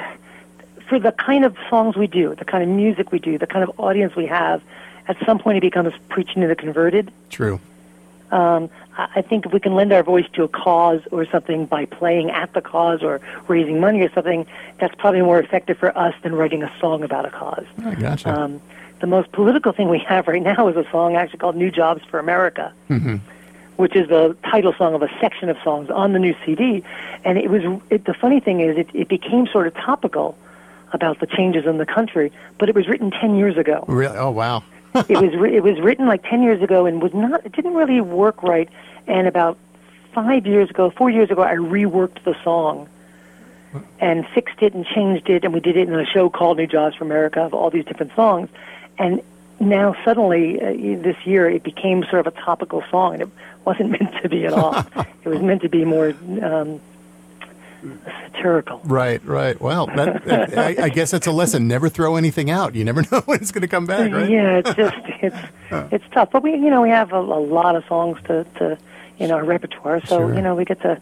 For 0.88 1.00
the 1.00 1.12
kind 1.12 1.44
of 1.46 1.56
songs 1.70 1.96
we 1.96 2.08
do, 2.08 2.36
the 2.36 2.46
kind 2.46 2.64
of 2.64 2.70
music 2.70 3.12
we 3.12 3.20
do, 3.20 3.38
the 3.38 3.48
kind 3.48 3.64
of 3.64 3.80
audience 3.80 4.16
we 4.16 4.26
have, 4.28 4.62
at 5.08 5.18
some 5.26 5.40
point 5.40 5.58
it 5.58 5.62
becomes 5.62 5.94
preaching 6.10 6.42
to 6.42 6.48
the 6.48 6.56
converted. 6.56 7.12
True. 7.30 7.60
Um, 8.32 8.70
I 8.98 9.22
think 9.22 9.46
if 9.46 9.54
we 9.54 9.60
can 9.60 9.76
lend 9.76 9.94
our 9.94 10.04
voice 10.04 10.26
to 10.34 10.44
a 10.44 10.48
cause 10.48 11.02
or 11.12 11.26
something 11.26 11.66
by 11.66 11.86
playing 11.86 12.32
at 12.32 12.54
the 12.54 12.62
cause 12.62 13.04
or 13.04 13.22
raising 13.48 13.80
money 13.80 14.02
or 14.02 14.12
something, 14.12 14.46
that's 14.80 14.96
probably 14.96 15.22
more 15.22 15.40
effective 15.40 15.78
for 15.78 15.96
us 15.98 16.16
than 16.24 16.34
writing 16.34 16.64
a 16.64 16.72
song 16.80 17.04
about 17.04 17.26
a 17.26 17.30
cause. 17.30 17.66
I 17.86 17.96
gotcha. 17.96 18.34
Um, 18.34 18.62
the 19.00 19.08
most 19.08 19.32
political 19.32 19.72
thing 19.72 19.90
we 19.90 20.00
have 20.08 20.28
right 20.28 20.42
now 20.42 20.68
is 20.68 20.76
a 20.76 20.90
song 20.90 21.16
actually 21.16 21.40
called 21.40 21.56
"New 21.56 21.72
Jobs 21.72 22.04
for 22.06 22.20
America," 22.20 22.74
which 23.76 23.96
is 23.96 24.10
the 24.10 24.36
title 24.44 24.74
song 24.74 24.96
of 24.96 25.04
a 25.04 25.10
section 25.22 25.50
of 25.50 25.58
songs 25.64 25.90
on 25.90 26.14
the 26.14 26.20
new 26.20 26.36
CD. 26.44 26.84
And 27.24 27.38
it 27.38 27.50
was 27.50 27.62
it, 27.90 28.06
the 28.06 28.14
funny 28.14 28.40
thing 28.40 28.62
is 28.62 28.78
it, 28.78 28.90
it 28.94 29.08
became 29.08 29.48
sort 29.48 29.68
of 29.68 29.76
topical 29.76 30.36
about 30.94 31.20
the 31.20 31.28
changes 31.28 31.66
in 31.66 31.78
the 31.78 31.86
country, 31.86 32.32
but 32.58 32.70
it 32.70 32.76
was 32.76 32.88
written 32.88 33.12
ten 33.12 33.36
years 33.36 33.58
ago 33.58 33.84
really? 33.88 34.18
Oh, 34.18 34.32
wow. 34.32 34.64
it 34.96 35.18
was 35.18 35.34
it 35.52 35.64
was 35.64 35.80
written 35.80 36.08
like 36.08 36.24
ten 36.24 36.42
years 36.42 36.62
ago 36.62 36.86
and 36.86 37.02
was 37.02 37.14
not 37.14 37.46
it 37.46 37.52
didn't 37.52 37.74
really 37.74 38.02
work 38.02 38.42
right. 38.44 38.70
And 39.08 39.28
about 39.28 39.58
five 40.14 40.46
years 40.46 40.70
ago, 40.70 40.90
four 40.90 41.10
years 41.10 41.30
ago, 41.30 41.44
I 41.44 41.56
reworked 41.56 42.24
the 42.24 42.36
song 42.44 42.90
and 44.00 44.26
fixed 44.34 44.62
it 44.62 44.74
and 44.74 44.86
changed 44.86 45.30
it, 45.30 45.44
and 45.44 45.54
we 45.54 45.60
did 45.60 45.78
it 45.78 45.88
in 45.88 45.94
a 45.94 46.06
show 46.06 46.30
called 46.30 46.58
New 46.58 46.68
Jobs 46.68 46.96
for 46.96 47.04
America 47.04 47.42
of 47.42 47.54
all 47.54 47.70
these 47.70 47.86
different 47.86 48.16
songs. 48.16 48.50
And 48.98 49.22
now 49.60 49.96
suddenly 50.04 50.60
uh, 50.60 51.02
this 51.02 51.18
year 51.26 51.50
it 51.50 51.64
became 51.64 52.04
sort 52.06 52.26
of 52.26 52.28
a 52.28 52.42
topical 52.42 52.84
song, 52.90 53.14
and 53.14 53.24
it 53.24 53.30
wasn't 53.66 53.92
meant 54.00 54.22
to 54.22 54.30
be 54.30 54.46
at 54.46 54.54
all. 54.54 54.76
it 55.24 55.30
was 55.30 55.42
meant 55.42 55.62
to 55.62 55.70
be 55.70 55.86
more. 55.86 56.14
Um, 56.42 56.82
satirical. 58.34 58.82
Right, 58.84 59.24
right. 59.26 59.60
Well, 59.60 59.88
that, 59.88 60.58
I, 60.58 60.86
I 60.86 60.90
guess 60.90 61.12
that's 61.12 61.28
a 61.28 61.32
lesson. 61.32 61.68
Never 61.68 61.90
throw 61.90 62.16
anything 62.16 62.50
out. 62.50 62.76
You 62.76 62.84
never 62.84 63.02
know 63.12 63.22
when 63.26 63.40
it's 63.42 63.52
going 63.52 63.62
to 63.62 63.68
come 63.68 63.86
back, 63.86 64.12
right? 64.12 64.30
Yeah, 64.30 64.58
it's 64.64 64.74
just 64.74 64.96
it's 65.22 65.38
it's 65.94 66.06
tough. 66.12 66.30
But 66.32 66.44
we 66.44 66.52
you 66.54 66.70
know 66.70 66.82
we 66.82 66.90
have 66.90 67.12
a, 67.14 67.20
a 67.20 67.22
lot 67.22 67.76
of 67.76 67.86
songs 67.86 68.18
to 68.26 68.44
to 68.58 68.78
in 69.20 69.32
our 69.32 69.44
repertoire, 69.44 70.00
so 70.06 70.20
Sure. 70.20 70.36
you 70.36 70.42
know 70.42 70.56
we 70.56 70.66
get 70.66 70.82
to 70.82 71.00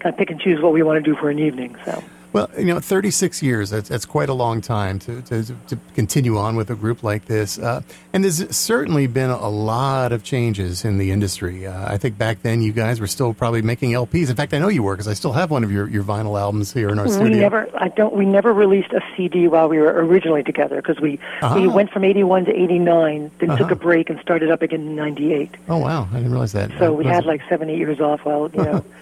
kind 0.00 0.12
of 0.12 0.18
pick 0.18 0.30
and 0.30 0.40
choose 0.40 0.60
what 0.60 0.72
we 0.72 0.82
want 0.82 1.02
to 1.02 1.10
do 1.10 1.16
for 1.16 1.30
an 1.30 1.38
evening. 1.38 1.76
So 1.84 2.02
Well, 2.36 2.50
you 2.58 2.66
know, 2.66 2.80
36 2.80 3.42
years, 3.42 3.70
that's, 3.70 3.88
that's 3.88 4.04
quite 4.04 4.28
a 4.28 4.34
long 4.34 4.60
time 4.60 4.98
to, 4.98 5.22
to, 5.22 5.42
to 5.68 5.78
continue 5.94 6.36
on 6.36 6.54
with 6.54 6.68
a 6.70 6.74
group 6.74 7.02
like 7.02 7.24
this. 7.24 7.58
Uh, 7.58 7.80
and 8.12 8.22
there's 8.22 8.54
certainly 8.54 9.06
been 9.06 9.30
a 9.30 9.48
lot 9.48 10.12
of 10.12 10.22
changes 10.22 10.84
in 10.84 10.98
the 10.98 11.12
industry. 11.12 11.66
Uh, 11.66 11.90
I 11.90 11.96
think 11.96 12.18
back 12.18 12.42
then 12.42 12.60
you 12.60 12.72
guys 12.72 13.00
were 13.00 13.06
still 13.06 13.32
probably 13.32 13.62
making 13.62 13.92
LPs. 13.92 14.28
In 14.28 14.36
fact, 14.36 14.52
I 14.52 14.58
know 14.58 14.68
you 14.68 14.82
were 14.82 14.92
because 14.92 15.08
I 15.08 15.14
still 15.14 15.32
have 15.32 15.50
one 15.50 15.64
of 15.64 15.72
your, 15.72 15.88
your 15.88 16.02
vinyl 16.04 16.38
albums 16.38 16.74
here 16.74 16.90
in 16.90 16.98
our 16.98 17.06
we 17.06 17.12
studio. 17.12 17.40
never 17.40 17.70
I 17.74 17.88
don't 17.88 18.14
we 18.14 18.26
never 18.26 18.52
released 18.52 18.92
a 18.92 19.00
CD 19.16 19.48
while 19.48 19.70
we 19.70 19.78
were 19.78 19.86
originally 20.04 20.42
together 20.42 20.76
because 20.76 21.00
we 21.00 21.12
we 21.12 21.18
Ah. 21.40 21.68
went 21.72 21.90
from 21.90 22.04
81 22.04 22.44
to 22.44 22.52
89, 22.52 23.30
then 23.38 23.48
took 23.48 23.60
Uh-huh. 23.62 23.72
a 23.72 23.76
break 23.76 24.10
and 24.10 24.20
started 24.20 24.50
up 24.50 24.60
again 24.60 24.80
in 24.82 24.94
98. 24.94 25.54
Oh, 25.70 25.78
wow. 25.78 26.06
I 26.12 26.16
didn't 26.16 26.32
realize 26.32 26.52
that. 26.52 26.70
So 26.78 26.92
we 26.92 27.06
had 27.06 27.24
like 27.24 27.40
seven 27.48 27.70
eight 27.70 27.78
years 27.78 27.98
off 27.98 28.26
while 28.26 28.50
you 28.52 28.62
know. 28.62 28.84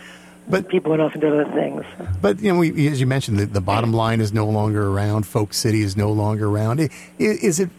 But- 0.48 0.68
people 0.68 0.90
went 0.90 1.02
off 1.02 1.14
into 1.14 1.26
other 1.28 1.50
things. 1.52 1.84
But 2.20 2.40
you 2.40 2.52
know, 2.52 2.58
we, 2.58 2.88
as 2.88 3.00
you 3.00 3.06
mentioned, 3.06 3.38
the, 3.38 3.46
the 3.46 3.60
bottom 3.60 3.92
line 3.92 4.20
is 4.20 4.32
no 4.32 4.46
longer 4.46 4.88
around. 4.88 5.26
Folk 5.26 5.54
City 5.54 5.82
is 5.82 5.96
no 5.96 6.12
longer 6.12 6.48
around. 6.48 6.80
I- 6.80 6.84
i- 6.84 6.90
Is 7.18 7.60
it 7.60 7.70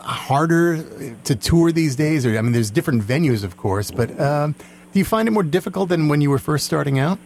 harder 0.00 0.82
to 1.24 1.34
tour 1.36 1.70
these 1.72 1.96
days? 1.96 2.26
Or 2.26 2.36
I 2.36 2.42
mean, 2.42 2.52
there's 2.52 2.70
different 2.70 3.02
venues, 3.02 3.44
of 3.44 3.56
course, 3.56 3.90
but 3.90 4.18
um, 4.20 4.54
do 4.92 4.98
you 4.98 5.04
find 5.04 5.28
it 5.28 5.30
more 5.32 5.42
difficult 5.42 5.88
than 5.88 6.08
when 6.08 6.20
you 6.20 6.30
were 6.30 6.38
first 6.38 6.64
starting 6.66 6.98
out? 6.98 7.18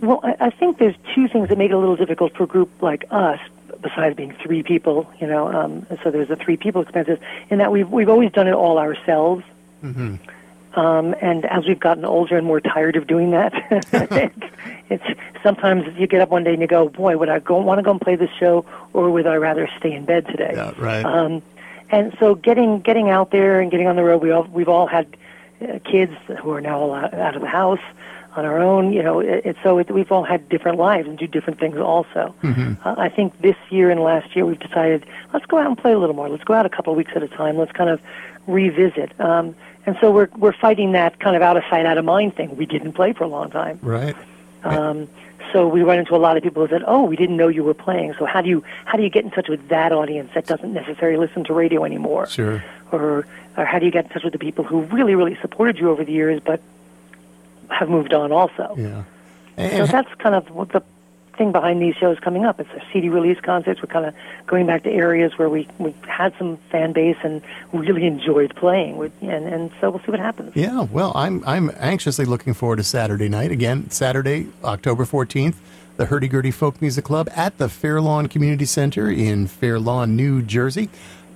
Well, 0.00 0.20
I, 0.22 0.46
I 0.46 0.50
think 0.50 0.78
there's 0.78 0.96
two 1.14 1.28
things 1.28 1.48
that 1.50 1.58
make 1.58 1.70
it 1.70 1.74
a 1.74 1.78
little 1.78 1.96
difficult 1.96 2.34
for 2.34 2.44
a 2.44 2.46
group 2.46 2.70
like 2.80 3.04
us, 3.10 3.38
besides 3.82 4.16
being 4.16 4.32
three 4.42 4.62
people. 4.62 5.10
You 5.20 5.26
know, 5.26 5.46
um, 5.48 5.86
so 6.02 6.10
there's 6.10 6.28
the 6.28 6.36
three 6.36 6.56
people 6.56 6.80
expenses. 6.82 7.18
In 7.50 7.58
that 7.58 7.70
we've 7.70 7.88
we've 7.88 8.08
always 8.08 8.32
done 8.32 8.48
it 8.48 8.54
all 8.54 8.78
ourselves. 8.78 9.44
Um, 10.74 11.14
and 11.20 11.44
as 11.46 11.66
we've 11.66 11.80
gotten 11.80 12.04
older 12.04 12.36
and 12.36 12.46
more 12.46 12.60
tired 12.60 12.96
of 12.96 13.06
doing 13.06 13.32
that, 13.32 13.52
it's, 13.82 14.46
it's 14.90 15.20
sometimes 15.42 15.84
you 15.98 16.06
get 16.06 16.20
up 16.20 16.30
one 16.30 16.44
day 16.44 16.52
and 16.52 16.62
you 16.62 16.68
go, 16.68 16.88
"Boy, 16.88 17.16
would 17.16 17.28
I 17.28 17.40
go 17.40 17.58
want 17.58 17.78
to 17.78 17.82
go 17.82 17.90
and 17.90 18.00
play 18.00 18.14
this 18.16 18.30
show, 18.38 18.64
or 18.92 19.10
would 19.10 19.26
I 19.26 19.36
rather 19.36 19.68
stay 19.78 19.92
in 19.92 20.04
bed 20.04 20.26
today?" 20.26 20.52
right. 20.78 21.04
Um, 21.04 21.42
and 21.90 22.16
so 22.20 22.34
getting 22.34 22.80
getting 22.80 23.10
out 23.10 23.30
there 23.30 23.60
and 23.60 23.70
getting 23.70 23.88
on 23.88 23.96
the 23.96 24.04
road, 24.04 24.22
we 24.22 24.30
all 24.30 24.44
we've 24.44 24.68
all 24.68 24.86
had 24.86 25.16
uh, 25.60 25.78
kids 25.84 26.12
who 26.40 26.50
are 26.52 26.60
now 26.60 26.78
all 26.78 26.94
out, 26.94 27.14
out 27.14 27.34
of 27.34 27.42
the 27.42 27.48
house 27.48 27.80
on 28.36 28.44
our 28.44 28.60
own. 28.60 28.92
You 28.92 29.02
know, 29.02 29.20
it, 29.20 29.42
it's 29.44 29.58
so 29.62 29.78
it, 29.78 29.90
we've 29.90 30.12
all 30.12 30.24
had 30.24 30.48
different 30.48 30.78
lives 30.78 31.08
and 31.08 31.18
do 31.18 31.26
different 31.26 31.58
things 31.58 31.78
also. 31.78 32.34
Uh, 32.84 32.94
I 32.96 33.08
think 33.08 33.40
this 33.40 33.56
year 33.70 33.90
and 33.90 34.00
last 34.00 34.36
year 34.36 34.46
we've 34.46 34.60
decided 34.60 35.04
let's 35.32 35.46
go 35.46 35.58
out 35.58 35.66
and 35.66 35.76
play 35.76 35.92
a 35.92 35.98
little 35.98 36.14
more. 36.14 36.28
Let's 36.28 36.44
go 36.44 36.54
out 36.54 36.64
a 36.64 36.70
couple 36.70 36.92
of 36.92 36.96
weeks 36.96 37.12
at 37.16 37.22
a 37.22 37.28
time. 37.28 37.58
Let's 37.58 37.72
kind 37.72 37.90
of 37.90 38.00
revisit. 38.46 39.18
Um, 39.20 39.56
and 39.86 39.96
so 40.00 40.10
we're 40.10 40.28
we're 40.36 40.52
fighting 40.52 40.92
that 40.92 41.18
kind 41.20 41.36
of 41.36 41.42
out 41.42 41.56
of 41.56 41.64
sight, 41.70 41.86
out 41.86 41.98
of 41.98 42.04
mind 42.04 42.36
thing. 42.36 42.56
We 42.56 42.66
didn't 42.66 42.92
play 42.92 43.12
for 43.12 43.24
a 43.24 43.28
long 43.28 43.50
time. 43.50 43.78
right. 43.82 44.16
Um, 44.62 45.08
so 45.52 45.66
we 45.66 45.82
run 45.82 45.98
into 45.98 46.14
a 46.14 46.18
lot 46.18 46.36
of 46.36 46.42
people 46.42 46.64
who 46.64 46.70
said, 46.70 46.84
"Oh, 46.86 47.02
we 47.04 47.16
didn't 47.16 47.36
know 47.36 47.48
you 47.48 47.64
were 47.64 47.74
playing." 47.74 48.14
So 48.18 48.24
how 48.26 48.40
do 48.40 48.48
you 48.48 48.62
how 48.84 48.96
do 48.96 49.02
you 49.02 49.10
get 49.10 49.24
in 49.24 49.30
touch 49.30 49.48
with 49.48 49.68
that 49.68 49.90
audience 49.90 50.30
that 50.34 50.46
doesn't 50.46 50.72
necessarily 50.72 51.18
listen 51.18 51.44
to 51.44 51.54
radio 51.54 51.84
anymore? 51.84 52.26
Sure. 52.26 52.62
Or 52.92 53.26
or 53.56 53.64
how 53.64 53.78
do 53.78 53.86
you 53.86 53.90
get 53.90 54.04
in 54.04 54.10
touch 54.10 54.22
with 54.22 54.32
the 54.32 54.38
people 54.38 54.64
who 54.64 54.82
really 54.82 55.14
really 55.14 55.36
supported 55.40 55.78
you 55.78 55.90
over 55.90 56.04
the 56.04 56.12
years 56.12 56.40
but 56.44 56.60
have 57.70 57.88
moved 57.88 58.12
on 58.12 58.32
also? 58.32 58.74
Yeah. 58.76 59.02
So 59.56 59.62
And, 59.62 59.88
that's 59.88 60.14
kind 60.16 60.34
of 60.34 60.50
what 60.50 60.70
the 60.70 60.82
thing 61.40 61.52
behind 61.52 61.80
these 61.80 61.96
shows 61.96 62.18
coming 62.20 62.44
up. 62.44 62.60
It's 62.60 62.68
a 62.70 62.82
CD 62.92 63.08
release 63.08 63.40
concerts. 63.40 63.80
We're 63.80 63.86
kind 63.86 64.04
of 64.04 64.14
going 64.46 64.66
back 64.66 64.82
to 64.82 64.90
areas 64.90 65.38
where 65.38 65.48
we 65.48 65.66
we 65.78 65.94
had 66.06 66.34
some 66.36 66.58
fan 66.70 66.92
base 66.92 67.16
and 67.22 67.40
really 67.72 68.04
enjoyed 68.04 68.54
playing. 68.54 69.00
And 69.22 69.46
and 69.46 69.70
so 69.80 69.88
we'll 69.90 70.00
see 70.00 70.10
what 70.10 70.20
happens. 70.20 70.54
yeah. 70.54 70.82
Well, 70.82 71.12
I'm 71.14 71.42
I'm 71.46 71.70
anxiously 71.78 72.26
looking 72.26 72.52
forward 72.52 72.76
to 72.76 72.84
Saturday 72.84 73.30
night 73.30 73.50
again. 73.50 73.88
Saturday, 73.90 74.48
October 74.62 75.06
14th, 75.06 75.54
the 75.96 76.06
Hurdy 76.06 76.28
Gurdy 76.28 76.50
Folk 76.50 76.82
Music 76.82 77.06
Club 77.06 77.30
at 77.34 77.56
the 77.56 77.70
Fair 77.70 78.02
Lawn 78.02 78.26
Community 78.26 78.66
Center 78.66 79.10
in 79.10 79.46
Fair 79.46 79.80
Lawn, 79.80 80.14
New 80.16 80.42
Jersey. 80.42 80.90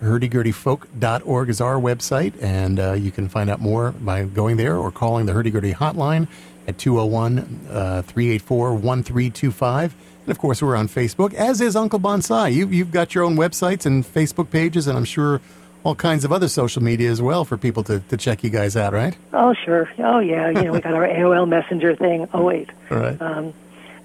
hurdygurdyfolk.org 0.04 1.48
is 1.48 1.60
our 1.60 1.76
website, 1.76 2.40
and 2.42 2.78
uh, 2.78 2.92
you 2.92 3.10
can 3.10 3.28
find 3.28 3.50
out 3.50 3.60
more 3.60 3.92
by 3.92 4.24
going 4.24 4.56
there 4.56 4.76
or 4.76 4.90
calling 4.90 5.26
the 5.26 5.32
Hurdy 5.32 5.50
Gurdy 5.50 5.72
hotline 5.72 6.28
at 6.66 6.78
201 6.78 7.66
uh, 7.70 8.02
384 8.02 8.74
1325. 8.74 9.94
And 10.22 10.30
of 10.30 10.38
course, 10.38 10.62
we're 10.62 10.76
on 10.76 10.88
Facebook, 10.88 11.34
as 11.34 11.60
is 11.60 11.76
Uncle 11.76 12.00
Bonsai. 12.00 12.52
You, 12.52 12.68
you've 12.68 12.90
got 12.90 13.14
your 13.14 13.24
own 13.24 13.36
websites 13.36 13.84
and 13.84 14.04
Facebook 14.04 14.50
pages, 14.50 14.86
and 14.86 14.96
I'm 14.96 15.04
sure 15.04 15.40
all 15.84 15.94
kinds 15.94 16.24
of 16.24 16.32
other 16.32 16.48
social 16.48 16.82
media 16.82 17.10
as 17.10 17.20
well 17.20 17.44
for 17.44 17.58
people 17.58 17.82
to, 17.84 18.00
to 18.00 18.16
check 18.16 18.42
you 18.42 18.48
guys 18.50 18.74
out, 18.74 18.94
right? 18.94 19.16
Oh 19.34 19.54
sure. 19.64 19.90
Oh 19.98 20.18
yeah. 20.18 20.48
You 20.48 20.62
know 20.64 20.72
we 20.72 20.80
got 20.80 20.94
our 20.94 21.06
AOL 21.06 21.46
Messenger 21.46 21.94
thing. 21.96 22.26
Oh 22.32 22.42
wait. 22.42 22.70
All 22.90 22.98
right. 22.98 23.20
Um, 23.20 23.52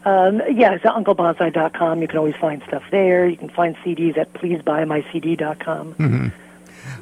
um, 0.09 0.41
yeah, 0.51 0.73
it's 0.73 0.83
UncleBonsai.com. 0.83 2.01
You 2.01 2.07
can 2.07 2.17
always 2.17 2.35
find 2.35 2.63
stuff 2.67 2.83
there. 2.89 3.27
You 3.27 3.37
can 3.37 3.49
find 3.49 3.75
CDs 3.77 4.17
at 4.17 4.33
PleaseBuyMyCD.com. 4.33 5.95
Can 5.95 6.33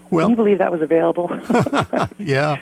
well, 0.09 0.29
you 0.29 0.35
believe 0.35 0.57
that 0.59 0.71
was 0.71 0.81
available? 0.81 1.29
yeah. 2.17 2.59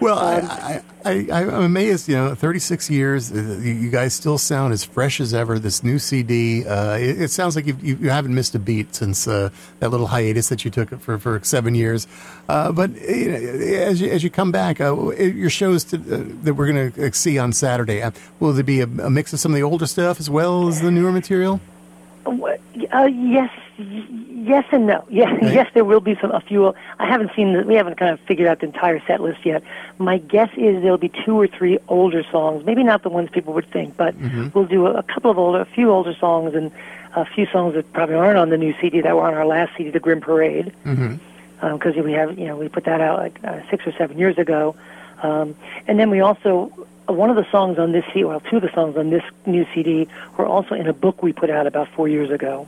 Well, 0.00 0.18
I, 0.18 0.82
I, 1.04 1.26
I, 1.32 1.44
I'm 1.44 1.64
amazed. 1.64 2.08
You 2.08 2.16
know, 2.16 2.34
36 2.34 2.90
years, 2.90 3.32
uh, 3.32 3.58
you, 3.60 3.90
guys 3.90 4.14
still 4.14 4.38
sound 4.38 4.72
as 4.72 4.84
fresh 4.84 5.20
as 5.20 5.34
ever. 5.34 5.58
This 5.58 5.82
new 5.82 5.98
CD, 5.98 6.64
uh, 6.66 6.96
it, 6.96 7.22
it 7.22 7.30
sounds 7.30 7.56
like 7.56 7.66
you've, 7.66 7.82
you, 7.82 7.96
you 7.96 8.10
haven't 8.10 8.34
missed 8.34 8.54
a 8.54 8.58
beat 8.58 8.94
since 8.94 9.26
uh, 9.26 9.50
that 9.80 9.90
little 9.90 10.06
hiatus 10.06 10.48
that 10.48 10.64
you 10.64 10.70
took 10.70 10.98
for, 11.00 11.18
for 11.18 11.40
seven 11.42 11.74
years. 11.74 12.06
Uh, 12.48 12.72
but 12.72 12.90
you 13.00 13.30
know, 13.30 13.36
as 13.36 14.00
you, 14.00 14.10
as 14.10 14.22
you 14.22 14.30
come 14.30 14.52
back, 14.52 14.80
uh, 14.80 15.10
your 15.12 15.50
shows 15.50 15.84
to, 15.84 15.96
uh, 15.96 16.24
that 16.42 16.54
we're 16.54 16.72
going 16.72 16.92
to 16.92 17.12
see 17.12 17.38
on 17.38 17.52
Saturday, 17.52 18.02
uh, 18.02 18.10
will 18.40 18.52
there 18.52 18.64
be 18.64 18.80
a, 18.80 18.84
a 18.84 19.10
mix 19.10 19.32
of 19.32 19.40
some 19.40 19.52
of 19.52 19.56
the 19.56 19.62
older 19.62 19.86
stuff 19.86 20.20
as 20.20 20.30
well 20.30 20.68
as 20.68 20.80
the 20.80 20.90
newer 20.90 21.12
material? 21.12 21.60
Uh, 22.92 23.06
yes, 23.06 23.50
yes, 24.44 24.64
and 24.72 24.86
no. 24.86 25.04
Yes, 25.08 25.30
Right. 25.42 25.54
yes, 25.54 25.68
there 25.74 25.84
will 25.84 26.00
be 26.00 26.16
some 26.20 26.30
a 26.30 26.40
few. 26.40 26.74
I 26.98 27.06
haven't 27.06 27.30
seen. 27.34 27.52
The, 27.54 27.62
we 27.62 27.74
haven't 27.74 27.96
kind 27.96 28.12
of 28.12 28.20
figured 28.20 28.46
out 28.48 28.60
the 28.60 28.66
entire 28.66 29.00
set 29.06 29.20
list 29.20 29.44
yet. 29.44 29.62
My 29.98 30.18
guess 30.18 30.50
is 30.56 30.82
there'll 30.82 30.98
be 30.98 31.10
two 31.24 31.38
or 31.40 31.46
three 31.46 31.78
older 31.88 32.22
songs. 32.30 32.64
Maybe 32.64 32.82
not 32.84 33.02
the 33.02 33.08
ones 33.10 33.30
people 33.30 33.54
would 33.54 33.70
think, 33.70 33.96
but 33.96 34.14
we'll 34.54 34.66
do 34.66 34.86
a, 34.86 34.94
a 34.98 35.02
couple 35.02 35.30
of 35.30 35.38
older, 35.38 35.60
a 35.60 35.64
few 35.64 35.90
older 35.90 36.14
songs, 36.14 36.54
and 36.54 36.70
a 37.16 37.24
few 37.24 37.46
songs 37.46 37.74
that 37.74 37.92
probably 37.92 38.16
aren't 38.16 38.38
on 38.38 38.50
the 38.50 38.56
new 38.58 38.74
CD 38.80 39.00
that 39.00 39.14
were 39.14 39.22
on 39.26 39.34
our 39.34 39.46
last 39.46 39.76
CD, 39.76 39.90
The 39.90 40.00
Grim 40.00 40.20
Parade. 40.20 40.72
because 41.60 41.96
we 41.96 42.12
have 42.12 42.38
you 42.38 42.46
know 42.46 42.56
we 42.56 42.68
put 42.68 42.84
that 42.84 43.00
out 43.00 43.18
like 43.18 43.38
uh, 43.44 43.60
six 43.70 43.86
or 43.86 43.92
seven 43.92 44.18
years 44.18 44.36
ago, 44.38 44.74
um, 45.22 45.54
and 45.86 45.98
then 45.98 46.10
we 46.10 46.20
also 46.20 46.70
uh, 47.08 47.12
one 47.12 47.30
of 47.30 47.36
the 47.36 47.46
songs 47.50 47.78
on 47.78 47.92
this 47.92 48.04
CD, 48.06 48.24
well, 48.24 48.40
two 48.40 48.56
of 48.56 48.62
the 48.62 48.72
songs 48.72 48.96
on 48.96 49.10
this 49.10 49.22
new 49.46 49.66
CD 49.74 50.08
were 50.36 50.46
also 50.46 50.74
in 50.74 50.86
a 50.86 50.92
book 50.92 51.22
we 51.22 51.32
put 51.32 51.50
out 51.50 51.66
about 51.66 51.88
four 51.88 52.08
years 52.08 52.30
ago. 52.30 52.66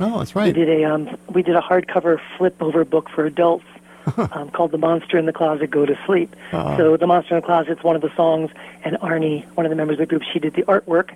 Oh, 0.00 0.18
that's 0.18 0.34
right. 0.34 0.54
We 0.54 0.64
did 0.64 0.80
a 0.80 0.84
um, 0.84 1.16
we 1.28 1.42
did 1.42 1.56
a 1.56 1.60
hardcover 1.60 2.20
flip 2.36 2.62
over 2.62 2.84
book 2.84 3.08
for 3.10 3.26
adults 3.26 3.64
um, 4.32 4.50
called 4.50 4.70
"The 4.70 4.78
Monster 4.78 5.18
in 5.18 5.26
the 5.26 5.32
Closet, 5.32 5.70
Go 5.70 5.86
to 5.86 5.98
Sleep." 6.06 6.34
So 6.76 6.96
"The 6.96 7.06
Monster 7.06 7.34
in 7.36 7.40
the 7.40 7.46
Closet" 7.46 7.78
is 7.78 7.84
one 7.84 7.96
of 7.96 8.02
the 8.02 8.14
songs, 8.14 8.50
and 8.84 8.96
Arni, 9.00 9.44
one 9.54 9.66
of 9.66 9.70
the 9.70 9.76
members 9.76 9.94
of 9.94 10.00
the 10.00 10.06
group, 10.06 10.22
she 10.32 10.38
did 10.38 10.54
the 10.54 10.62
artwork. 10.62 11.10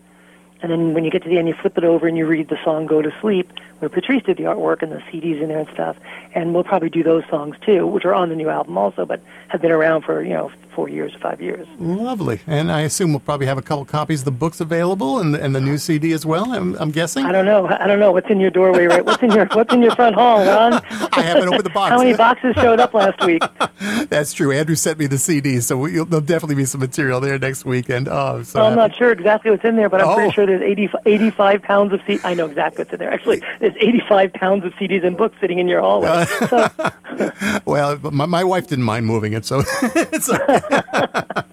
And 0.62 0.70
then 0.70 0.94
when 0.94 1.05
you 1.05 1.11
get 1.11 1.22
to 1.25 1.29
the 1.29 1.38
end, 1.38 1.48
you 1.48 1.55
flip 1.55 1.77
it 1.77 1.85
over 1.85 2.07
and 2.07 2.16
you 2.16 2.27
read 2.27 2.48
the 2.48 2.59
song 2.64 2.87
"Go 2.87 3.03
to 3.03 3.12
Sleep," 3.20 3.51
where 3.81 3.88
Patrice 3.88 4.22
did 4.22 4.37
the 4.37 4.44
artwork 4.44 4.83
and 4.83 4.92
the 4.92 4.98
CDs 5.11 5.40
in 5.42 5.48
there 5.48 5.59
and 5.59 5.68
stuff. 5.75 5.96
And 6.35 6.55
we'll 6.55 6.64
probably 6.64 6.88
do 6.88 7.03
those 7.03 7.25
songs 7.29 7.57
too, 7.66 7.87
which 7.87 8.05
are 8.05 8.14
on 8.14 8.29
the 8.29 8.37
new 8.37 8.48
album 8.48 8.79
also, 8.79 9.05
but 9.05 9.20
have 9.48 9.61
been 9.61 9.72
around 9.72 10.03
for 10.03 10.22
you 10.22 10.35
know 10.35 10.51
four 10.75 10.88
years, 10.88 11.12
five 11.20 11.42
years. 11.42 11.66
Lovely. 11.79 12.40
And 12.46 12.72
I 12.72 12.81
assume 12.81 13.11
we'll 13.12 13.20
probably 13.20 13.44
have 13.46 13.59
a 13.59 13.62
couple 13.62 13.85
copies 13.85 14.20
of 14.20 14.25
the 14.25 14.31
books 14.31 14.59
available 14.59 15.18
and, 15.18 15.35
and 15.35 15.55
the 15.55 15.61
new 15.61 15.77
CD 15.77 16.12
as 16.12 16.25
well, 16.25 16.51
I'm, 16.51 16.75
I'm 16.77 16.90
guessing. 16.90 17.27
I 17.27 17.33
don't 17.33 17.44
know. 17.44 17.66
I 17.66 17.87
don't 17.87 17.98
know 18.01 18.11
what's 18.11 18.31
in 18.31 18.40
your 18.40 18.51
doorway, 18.51 18.87
right? 18.87 19.05
What's 19.05 19.22
in 19.22 19.33
your 19.33 19.44
What's 19.53 19.75
in 19.75 19.83
your 19.83 19.94
front 19.94 20.14
hall, 20.14 20.38
Ron? 20.46 20.72
I 21.12 21.20
haven't 21.20 21.48
opened 21.48 21.64
the 21.64 21.70
box. 21.70 21.90
How 21.90 21.98
many 21.98 22.14
boxes 22.16 22.55
showed 22.55 22.81
up 22.81 22.94
last 22.94 23.22
week? 23.27 23.42
That's 24.09 24.33
true. 24.33 24.51
Andrew 24.53 24.75
sent 24.77 24.98
me 24.98 25.07
the 25.09 25.18
CD, 25.18 25.61
so 25.61 25.77
we, 25.77 25.90
there'll 25.92 26.20
definitely 26.22 26.55
be 26.55 26.64
some 26.64 26.81
material 26.81 27.20
there 27.20 27.38
next 27.38 27.66
weekend. 27.66 28.09
Oh, 28.09 28.37
I'm 28.37 28.44
so 28.44 28.61
Well, 28.61 28.70
I'm 28.70 28.77
not 28.77 28.96
sure 28.96 29.11
exactly 29.12 29.51
what's 29.51 29.64
in 29.64 29.77
there, 29.77 29.90
but 29.90 30.01
I'm 30.01 30.09
Oh. 30.09 30.14
pretty 30.14 30.33
sure 30.33 30.46
there's 30.58 30.70
80, 30.70 30.90
85 31.06 31.62
pounds 31.62 31.92
of 31.92 32.00
C. 32.06 32.18
I 32.24 32.34
know 32.34 32.46
exactly 32.46 32.82
what's 32.82 32.92
in 32.92 32.98
there. 32.98 33.12
Actually, 33.12 33.42
there's 33.60 33.74
85 33.80 34.32
pounds 34.34 34.64
of 34.64 34.72
CDs 34.74 35.04
and 35.04 35.16
books 35.16 35.36
sitting 35.40 35.58
in 35.58 35.68
your 35.68 35.80
hallway. 35.80 36.08
Uh, 36.08 36.24
so, 36.46 37.60
Well, 37.64 37.98
my, 38.10 38.26
my 38.26 38.44
wife 38.44 38.68
didn't 38.68 38.84
mind 38.84 39.06
moving 39.06 39.32
it, 39.32 39.44
so 39.44 39.62
it's. 39.82 40.30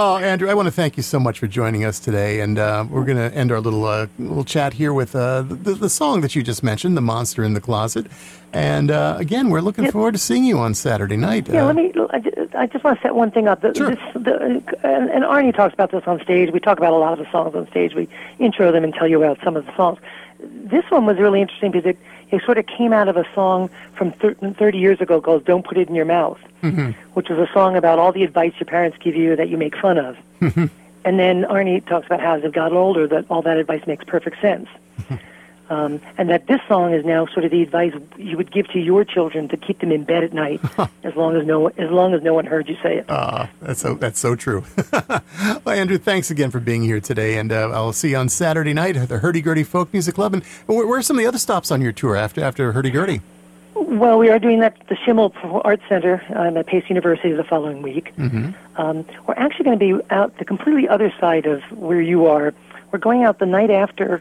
Oh, 0.00 0.16
Andrew, 0.16 0.48
I 0.48 0.54
want 0.54 0.66
to 0.66 0.70
thank 0.70 0.96
you 0.96 1.02
so 1.02 1.18
much 1.18 1.40
for 1.40 1.48
joining 1.48 1.84
us 1.84 1.98
today, 1.98 2.38
and 2.38 2.56
uh, 2.56 2.86
we're 2.88 3.04
going 3.04 3.16
to 3.16 3.36
end 3.36 3.50
our 3.50 3.58
little 3.58 3.84
uh, 3.84 4.06
little 4.20 4.44
chat 4.44 4.72
here 4.72 4.92
with 4.92 5.16
uh, 5.16 5.42
the, 5.42 5.74
the 5.74 5.90
song 5.90 6.20
that 6.20 6.36
you 6.36 6.44
just 6.44 6.62
mentioned, 6.62 6.96
"The 6.96 7.00
Monster 7.00 7.42
in 7.42 7.54
the 7.54 7.60
Closet." 7.60 8.06
And 8.52 8.92
uh, 8.92 9.16
again, 9.18 9.50
we're 9.50 9.60
looking 9.60 9.82
Yep. 9.84 9.92
forward 9.94 10.12
to 10.12 10.18
seeing 10.18 10.44
you 10.44 10.56
on 10.60 10.74
Saturday 10.74 11.16
night. 11.16 11.48
Yeah, 11.48 11.64
Uh, 11.64 11.66
let 11.66 11.74
me. 11.74 11.92
I 12.10 12.62
I 12.62 12.66
just 12.66 12.84
want 12.84 12.96
to 12.98 13.02
set 13.02 13.16
one 13.16 13.32
thing 13.32 13.48
up. 13.48 13.60
The, 13.60 13.74
Sure. 13.74 13.90
this, 13.90 13.98
the, 14.14 14.62
and, 14.84 15.10
and 15.10 15.24
Arni 15.24 15.50
talks 15.50 15.74
about 15.74 15.90
this 15.90 16.04
on 16.06 16.20
stage. 16.22 16.52
We 16.52 16.60
talk 16.60 16.78
about 16.78 16.92
a 16.92 16.96
lot 16.96 17.12
of 17.14 17.18
the 17.18 17.28
songs 17.32 17.56
on 17.56 17.66
stage. 17.68 17.94
We 17.96 18.08
intro 18.38 18.70
them 18.70 18.84
and 18.84 18.94
tell 18.94 19.08
you 19.08 19.20
about 19.20 19.38
some 19.42 19.56
of 19.56 19.66
the 19.66 19.74
songs. 19.74 19.98
This 20.38 20.84
one 20.90 21.06
was 21.06 21.16
really 21.18 21.40
interesting 21.40 21.72
because 21.72 21.86
it, 21.90 21.98
it 22.30 22.42
sort 22.44 22.58
of 22.58 22.66
came 22.66 22.92
out 22.92 23.08
of 23.08 23.16
a 23.16 23.24
song 23.34 23.70
from 23.94 24.12
thir- 24.12 24.34
30 24.34 24.78
years 24.78 25.00
ago 25.00 25.20
called 25.20 25.44
"Don't 25.44 25.64
Put 25.64 25.78
It 25.78 25.88
in 25.88 25.94
Your 25.94 26.04
Mouth," 26.04 26.40
mm-hmm. 26.62 26.90
which 27.14 27.28
was 27.28 27.38
a 27.38 27.50
song 27.52 27.76
about 27.76 27.98
all 27.98 28.12
the 28.12 28.22
advice 28.22 28.52
your 28.58 28.66
parents 28.66 28.98
give 29.00 29.16
you 29.16 29.36
that 29.36 29.48
you 29.48 29.56
make 29.56 29.76
fun 29.76 29.98
of. 29.98 30.16
Mm-hmm. 30.40 30.66
and 31.04 31.18
then 31.18 31.44
Arni 31.44 31.80
talks 31.80 32.06
about 32.06 32.20
how 32.20 32.34
as 32.34 32.42
they've 32.42 32.52
gotten 32.52 32.76
older, 32.76 33.06
that 33.08 33.26
all 33.30 33.42
that 33.42 33.56
advice 33.56 33.86
makes 33.86 34.04
perfect 34.04 34.40
sense. 34.40 34.68
Mm-hmm. 35.00 35.16
Um, 35.70 36.00
and 36.16 36.30
that 36.30 36.46
this 36.46 36.60
song 36.66 36.94
is 36.94 37.04
now 37.04 37.26
sort 37.26 37.44
of 37.44 37.50
the 37.50 37.62
advice 37.62 37.92
you 38.16 38.36
would 38.36 38.50
give 38.50 38.68
to 38.68 38.78
your 38.78 39.04
children 39.04 39.48
to 39.48 39.56
keep 39.56 39.80
them 39.80 39.92
in 39.92 40.04
bed 40.04 40.24
at 40.24 40.32
night, 40.32 40.60
as 41.04 41.14
long 41.14 41.36
as 41.36 41.46
no 41.46 41.68
as 41.68 41.90
long 41.90 42.14
as 42.14 42.22
no 42.22 42.34
one 42.34 42.46
heard 42.46 42.68
you 42.68 42.76
say 42.82 42.98
it. 42.98 43.06
Ah, 43.08 43.50
that's 43.60 43.80
so 43.80 43.94
that's 43.94 44.18
so 44.18 44.34
true. 44.34 44.64
well, 44.92 45.68
Andrew, 45.68 45.98
thanks 45.98 46.30
again 46.30 46.50
for 46.50 46.60
being 46.60 46.82
here 46.82 47.00
today, 47.00 47.36
and 47.38 47.52
uh, 47.52 47.70
I'll 47.70 47.92
see 47.92 48.10
you 48.10 48.16
on 48.16 48.28
Saturday 48.28 48.72
night 48.72 48.96
at 48.96 49.08
the 49.08 49.18
Hurdy 49.18 49.42
Gurdy 49.42 49.62
Folk 49.62 49.92
Music 49.92 50.14
Club. 50.14 50.34
And 50.34 50.44
where, 50.66 50.86
where 50.86 50.98
are 50.98 51.02
some 51.02 51.16
of 51.18 51.22
the 51.22 51.28
other 51.28 51.38
stops 51.38 51.70
on 51.70 51.82
your 51.82 51.92
tour 51.92 52.16
after 52.16 52.42
after 52.42 52.72
Hurdy 52.72 52.90
Gurdy? 52.90 53.20
Well, 53.74 54.18
we 54.18 54.28
are 54.28 54.38
doing 54.38 54.60
that 54.60 54.76
at 54.80 54.88
the 54.88 54.96
Schimmel 55.04 55.32
Art 55.64 55.80
Center 55.88 56.22
um, 56.34 56.56
at 56.56 56.66
Pace 56.66 56.84
University 56.88 57.32
the 57.32 57.44
following 57.44 57.80
week. 57.82 58.12
Um, 58.76 59.04
we're 59.26 59.34
actually 59.34 59.64
going 59.64 59.78
to 59.78 59.98
be 59.98 60.04
out 60.10 60.36
the 60.38 60.44
completely 60.44 60.88
other 60.88 61.12
side 61.20 61.46
of 61.46 61.62
where 61.70 62.00
you 62.00 62.26
are. 62.26 62.54
We're 62.90 62.98
going 62.98 63.24
out 63.24 63.38
the 63.38 63.46
night 63.46 63.70
after 63.70 64.20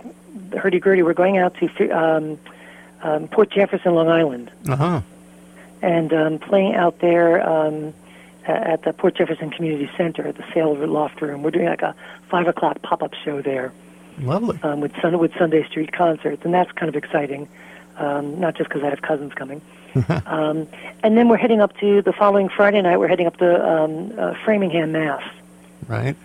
the 0.50 0.60
Hurdy 0.60 0.80
Gurdy. 0.80 1.04
We're 1.04 1.14
going 1.14 1.38
out 1.38 1.56
to 1.56 1.90
um, 1.90 2.40
um, 3.02 3.28
Port 3.28 3.50
Jefferson, 3.52 3.94
Long 3.96 4.10
Island, 4.10 4.52
Uh 4.68 4.76
huh. 4.76 5.02
and 5.82 6.12
um, 6.14 6.40
playing 6.40 6.76
out 6.76 7.00
there 7.00 7.48
um, 7.48 7.94
at 8.46 8.84
the 8.84 8.94
Port 8.94 9.16
Jefferson 9.16 9.50
Community 9.52 9.90
Center 9.98 10.26
at 10.28 10.36
the 10.38 10.44
Sail 10.54 10.74
Loft 10.76 11.22
Room. 11.22 11.44
We're 11.44 11.52
doing 11.52 11.66
like 11.68 11.82
a 11.82 11.96
five 12.30 12.48
o'clock 12.48 12.82
pop 12.82 13.04
up 13.04 13.14
show 13.24 13.42
there. 13.42 13.72
Lovely. 14.20 14.58
um, 14.64 14.80
with 14.82 15.00
Sun- 15.02 15.20
with 15.20 15.32
Sunday 15.38 15.64
Street 15.68 15.92
concerts, 15.92 16.44
and 16.44 16.54
that's 16.54 16.72
kind 16.72 16.90
of 16.90 16.96
exciting. 16.96 17.48
Um, 17.98 18.40
not 18.40 18.56
just 18.56 18.70
because 18.70 18.84
I 18.84 18.90
have 18.90 19.02
cousins 19.02 19.34
coming. 19.34 19.60
um, 20.28 20.68
and 21.04 21.18
then 21.18 21.30
we're 21.30 21.38
heading 21.38 21.62
up 21.62 21.76
to 21.80 22.02
the 22.04 22.14
following 22.14 22.48
Friday 22.50 22.80
night. 22.82 22.98
We're 22.98 23.08
heading 23.08 23.26
up 23.26 23.38
to 23.38 23.68
um, 23.68 24.12
uh, 24.18 24.34
Framingham, 24.46 24.92
Mass, 24.92 25.24
Right. 25.88 26.16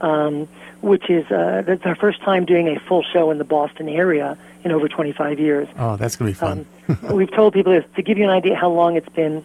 Um, 0.00 0.48
which 0.80 1.08
is 1.08 1.30
uh, 1.30 1.62
that's 1.66 1.84
our 1.84 1.94
first 1.96 2.20
time 2.20 2.44
doing 2.44 2.68
a 2.68 2.78
full 2.80 3.02
show 3.02 3.30
in 3.30 3.38
the 3.38 3.44
Boston 3.44 3.88
area 3.88 4.36
in 4.64 4.72
over 4.72 4.88
25 4.88 5.38
years. 5.38 5.68
Oh, 5.78 5.96
that's 5.96 6.16
gonna 6.16 6.30
be 6.30 6.34
fun. 6.34 6.66
Um, 6.88 7.16
we've 7.16 7.30
told 7.30 7.54
people 7.54 7.72
this 7.72 7.84
to 7.96 8.02
give 8.02 8.18
you 8.18 8.24
an 8.24 8.30
idea 8.30 8.56
how 8.56 8.70
long 8.70 8.96
it's 8.96 9.08
been. 9.08 9.44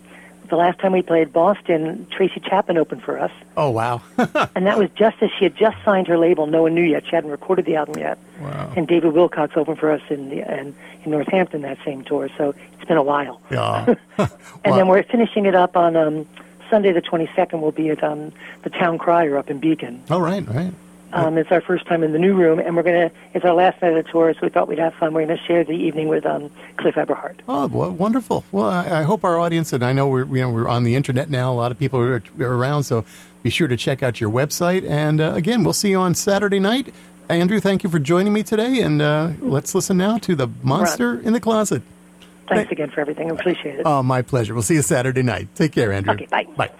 The 0.49 0.55
last 0.55 0.79
time 0.79 0.93
we 0.93 1.03
played 1.03 1.31
Boston, 1.31 2.07
Tracy 2.09 2.39
Chapman 2.39 2.79
opened 2.79 3.03
for 3.03 3.19
us, 3.19 3.29
oh, 3.55 3.69
wow. 3.69 4.01
and 4.55 4.65
that 4.65 4.79
was 4.79 4.89
just 4.95 5.17
as 5.21 5.29
she 5.37 5.43
had 5.43 5.55
just 5.55 5.77
signed 5.85 6.07
her 6.07 6.17
label. 6.17 6.47
No 6.47 6.63
one 6.63 6.73
knew 6.73 6.81
yet; 6.81 7.05
she 7.05 7.11
hadn't 7.11 7.29
recorded 7.29 7.65
the 7.65 7.75
album 7.75 7.99
yet. 7.99 8.17
wow. 8.41 8.73
and 8.75 8.87
David 8.87 9.13
Wilcox 9.13 9.55
opened 9.55 9.77
for 9.77 9.91
us 9.91 10.01
in 10.09 10.29
the 10.29 10.59
in, 10.59 10.75
in 11.03 11.11
Northampton 11.11 11.61
that 11.61 11.77
same 11.85 12.03
tour. 12.03 12.29
So 12.35 12.55
it's 12.73 12.87
been 12.87 12.97
a 12.97 13.03
while. 13.03 13.39
Yeah. 13.51 13.93
And 14.65 14.75
then 14.75 14.87
we're 14.87 15.03
finishing 15.03 15.45
it 15.45 15.55
up 15.55 15.77
on 15.77 15.95
um, 15.95 16.27
Sunday 16.69 16.91
the 16.91 17.01
22nd. 17.01 17.59
We'll 17.59 17.71
be 17.71 17.89
at 17.89 18.03
um, 18.03 18.31
the 18.63 18.69
Towne 18.69 18.97
Crier 18.97 19.37
up 19.37 19.49
in 19.49 19.59
Beacon. 19.59 20.03
All 20.09 20.21
right. 20.21 20.47
Right. 20.47 20.73
Um, 21.11 21.37
it's 21.39 21.51
our 21.51 21.61
first 21.61 21.87
time 21.87 22.03
in 22.03 22.13
the 22.13 22.19
new 22.19 22.35
room, 22.35 22.59
and 22.59 22.75
we're 22.75 22.83
gonna. 22.83 23.11
It's 23.33 23.43
our 23.43 23.53
last 23.53 23.81
night 23.81 23.97
of 23.97 24.05
the 24.05 24.11
tour, 24.11 24.31
so 24.33 24.41
we 24.43 24.49
thought 24.49 24.67
we'd 24.67 24.77
have 24.77 24.93
fun. 24.93 25.13
We're 25.13 25.25
gonna 25.25 25.39
share 25.39 25.63
the 25.63 25.71
evening 25.71 26.07
with 26.07 26.23
um, 26.25 26.51
Cliff 26.77 26.97
Eberhardt. 26.97 27.41
Oh, 27.47 27.65
well, 27.67 27.89
wonderful. 27.89 28.43
Well, 28.51 28.67
I, 28.69 28.99
I 28.99 29.03
hope 29.03 29.23
our 29.23 29.39
audience, 29.39 29.73
and 29.73 29.83
I 29.83 29.91
know 29.91 30.07
we're 30.07 30.25
you 30.25 30.41
know 30.41 30.51
we're 30.51 30.67
on 30.67 30.83
the 30.83 30.93
internet 30.93 31.29
now. 31.29 31.51
A 31.51 31.55
lot 31.55 31.71
of 31.71 31.79
people 31.79 31.99
are, 31.99 32.21
are 32.39 32.53
around, 32.53 32.83
so 32.83 33.05
be 33.41 33.49
sure 33.49 33.67
to 33.67 33.75
check 33.75 34.03
out 34.03 34.21
your 34.21 34.29
website. 34.29 34.87
And 34.87 35.19
uh, 35.19 35.33
again, 35.33 35.63
we'll 35.63 35.73
see 35.73 35.89
you 35.89 35.99
on 35.99 36.13
Saturday 36.13 36.59
night. 36.59 36.93
Andrew, 37.27 37.59
thank 37.59 37.83
you 37.83 37.89
for 37.89 37.99
joining 37.99 38.33
me 38.33 38.43
today, 38.43 38.81
and 38.81 39.01
uh, 39.01 39.31
let's 39.39 39.73
listen 39.73 39.97
now 39.97 40.19
to 40.19 40.35
the 40.35 40.47
Monster 40.61 41.19
in 41.19 41.33
the 41.33 41.39
Closet. 41.39 41.81
Thanks 42.49 42.71
again 42.71 42.91
for 42.91 43.01
everything. 43.01 43.31
I 43.31 43.35
appreciate 43.35 43.79
it. 43.79 43.83
Oh, 43.85 44.03
my 44.03 44.21
pleasure. 44.21 44.53
We'll 44.53 44.63
see 44.63 44.75
you 44.75 44.81
Saturday 44.81 45.23
night. 45.23 45.53
Take 45.55 45.71
care, 45.71 45.91
Andrew. 45.91 46.13
Okay, 46.13 46.25
bye. 46.25 46.45
Bye. 46.57 46.71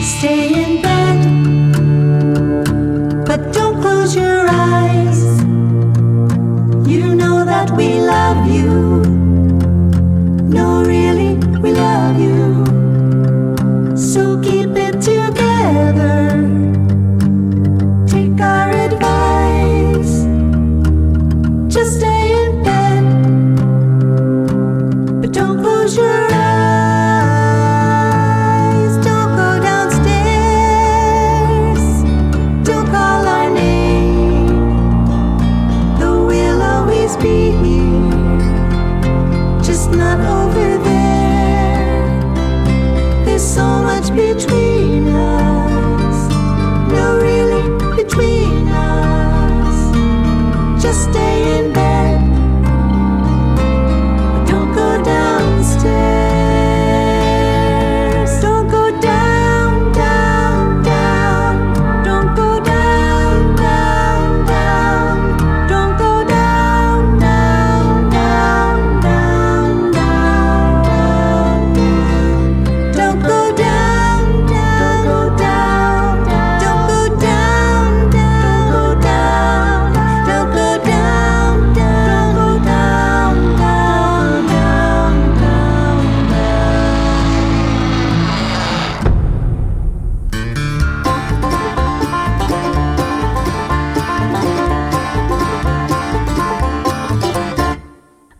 Stay 0.00 0.64
in 0.64 0.93
That 7.64 7.78
we 7.78 7.98
love 7.98 8.46
you. 8.46 8.68
No, 10.52 10.84
really, 10.84 11.32
we 11.62 11.72
love 11.72 12.20
you. 12.20 12.23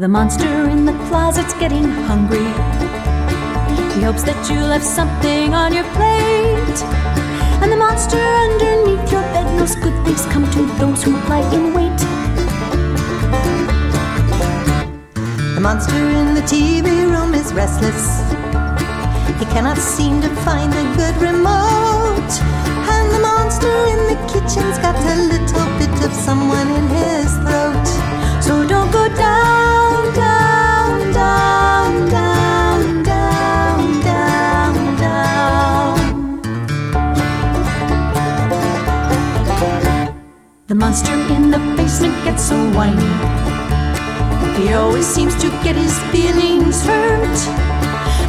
The 0.05 0.09
monster 0.09 0.69
in 0.69 0.85
the 0.85 0.93
closet's 1.09 1.55
getting 1.55 1.89
hungry. 2.05 2.45
He 3.97 4.05
hopes 4.05 4.23
that 4.29 4.37
you 4.51 4.61
left 4.61 4.85
something 4.85 5.55
on 5.55 5.73
your 5.73 5.89
plate. 5.97 6.79
And 7.65 7.73
the 7.73 7.81
monster 7.81 8.21
underneath 8.21 9.01
your 9.11 9.25
bed 9.33 9.49
knows 9.57 9.75
good 9.77 9.97
things 10.05 10.27
come 10.27 10.45
to 10.45 10.61
those 10.77 11.03
who 11.03 11.13
lie 11.33 11.41
in 11.57 11.73
wait. 11.73 11.97
The 15.57 15.63
monster 15.65 15.97
in 15.97 16.35
the 16.37 16.45
TV 16.53 17.09
room 17.09 17.33
is 17.33 17.55
restless. 17.55 18.05
He 19.41 19.47
cannot 19.57 19.79
seem 19.79 20.21
to 20.21 20.29
find 20.45 20.71
the 20.71 20.85
good 21.01 21.17
remote. 21.17 22.33
And 22.93 23.07
the 23.09 23.21
monster 23.25 23.73
in 23.89 24.01
the 24.13 24.21
kitchen's 24.29 24.77
got 24.85 25.01
a 25.01 25.17
little 25.33 25.69
bit 25.81 25.97
of 26.05 26.13
someone 26.13 26.69
in 26.69 26.87
his 26.93 27.33
throat. 27.41 27.89
So 28.45 28.69
don't 28.69 28.93
go 28.93 29.09
down, 29.17 29.64
the 40.67 40.75
monster 40.75 41.13
in 41.13 41.51
the 41.51 41.59
basement 41.77 42.15
gets 42.25 42.49
so 42.49 42.57
whiny. 42.71 43.11
He 44.59 44.73
always 44.75 45.07
seems 45.07 45.35
to 45.43 45.49
get 45.63 45.77
his 45.77 45.97
feelings 46.11 46.83
hurt. 46.85 47.39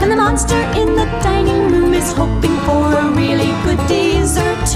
And 0.02 0.12
the 0.12 0.16
monster 0.16 0.62
in 0.78 0.96
the 0.96 1.06
dining 1.24 1.72
room 1.72 1.94
is 1.94 2.12
hoping 2.14 2.56
for 2.68 2.94
a 2.94 3.10
really 3.16 3.52
good 3.64 3.80
dessert. 3.88 4.68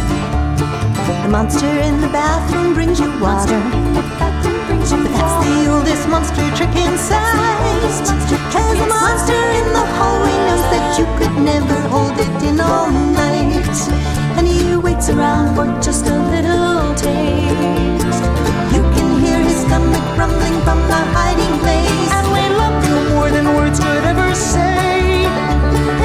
The 1.23 1.29
monster 1.29 1.67
in 1.67 2.01
the 2.01 2.07
bathroom 2.07 2.73
brings 2.73 2.99
you 2.99 3.11
water. 3.19 3.61
But 4.79 5.11
that's 5.11 5.45
the 5.45 5.71
oldest 5.71 6.07
monster 6.07 6.47
trick 6.55 6.73
in 6.75 6.97
sight. 6.97 7.79
Cause 8.53 8.77
the 8.79 8.87
monster 8.87 9.41
in 9.59 9.67
the 9.75 9.85
hallway 9.99 10.37
knows 10.47 10.65
that 10.73 10.97
you 10.97 11.05
could 11.19 11.35
never 11.43 11.77
hold 11.89 12.17
it 12.17 12.43
in 12.47 12.59
all 12.59 12.89
night. 12.89 13.77
And 14.37 14.47
he 14.47 14.75
waits 14.77 15.09
around 15.09 15.55
for 15.55 15.67
just 15.81 16.07
a 16.07 16.17
little 16.33 16.95
taste. 16.95 18.23
You 18.73 18.81
can 18.95 19.19
hear 19.19 19.39
his 19.43 19.59
stomach 19.67 20.05
rumbling 20.17 20.57
from 20.65 20.79
the 20.87 21.01
hiding 21.13 21.55
place. 21.59 22.11
And 22.17 22.27
we 22.31 22.43
love 22.57 22.77
you 22.87 22.97
more 23.15 23.29
than 23.29 23.45
words 23.55 23.79
could 23.79 24.05
ever 24.05 24.33
say. 24.33 25.25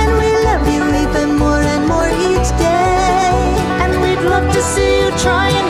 And 0.00 0.10
we 0.20 0.28
love 0.48 0.66
you 0.68 0.82
even 1.04 1.38
more 1.38 1.62
and 1.62 1.86
more 1.86 2.10
each 2.28 2.50
day. 2.58 3.32
And 3.82 4.02
we'd 4.02 4.24
love 4.28 4.52
to 4.52 4.60
see 4.60 5.00
you 5.00 5.10
try 5.24 5.63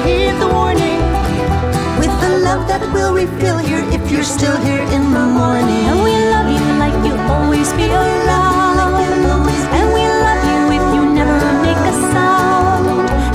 will 2.95 3.13
refill 3.13 3.59
here 3.59 3.85
if 3.91 4.11
you're 4.11 4.23
still 4.23 4.57
here 4.69 4.85
in 4.97 5.03
the 5.13 5.27
morning. 5.41 5.83
And 5.91 5.99
we 6.07 6.15
love 6.35 6.49
you 6.57 6.65
like 6.79 6.95
you'll 7.05 7.25
always 7.37 7.73
be 7.73 7.87
around. 7.91 9.03
And 9.77 9.87
we 9.97 10.05
love 10.27 10.43
you 10.51 10.61
if 10.79 10.85
you 10.95 11.03
never 11.21 11.51
make 11.67 11.83
a 11.93 11.95
sound. 12.15 12.87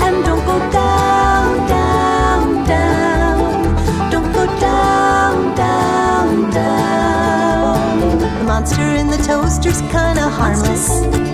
And 0.04 0.16
don't 0.24 0.44
go 0.50 0.58
down, 0.72 1.68
down, 1.68 2.44
down. 2.72 4.10
Don't 4.10 4.32
go 4.32 4.44
down, 4.58 5.54
down, 5.54 6.50
down. 6.50 8.18
The 8.18 8.44
monster 8.44 8.88
in 9.00 9.08
the 9.08 9.18
toaster's 9.28 9.82
kinda 9.92 10.26
harmless. 10.38 10.86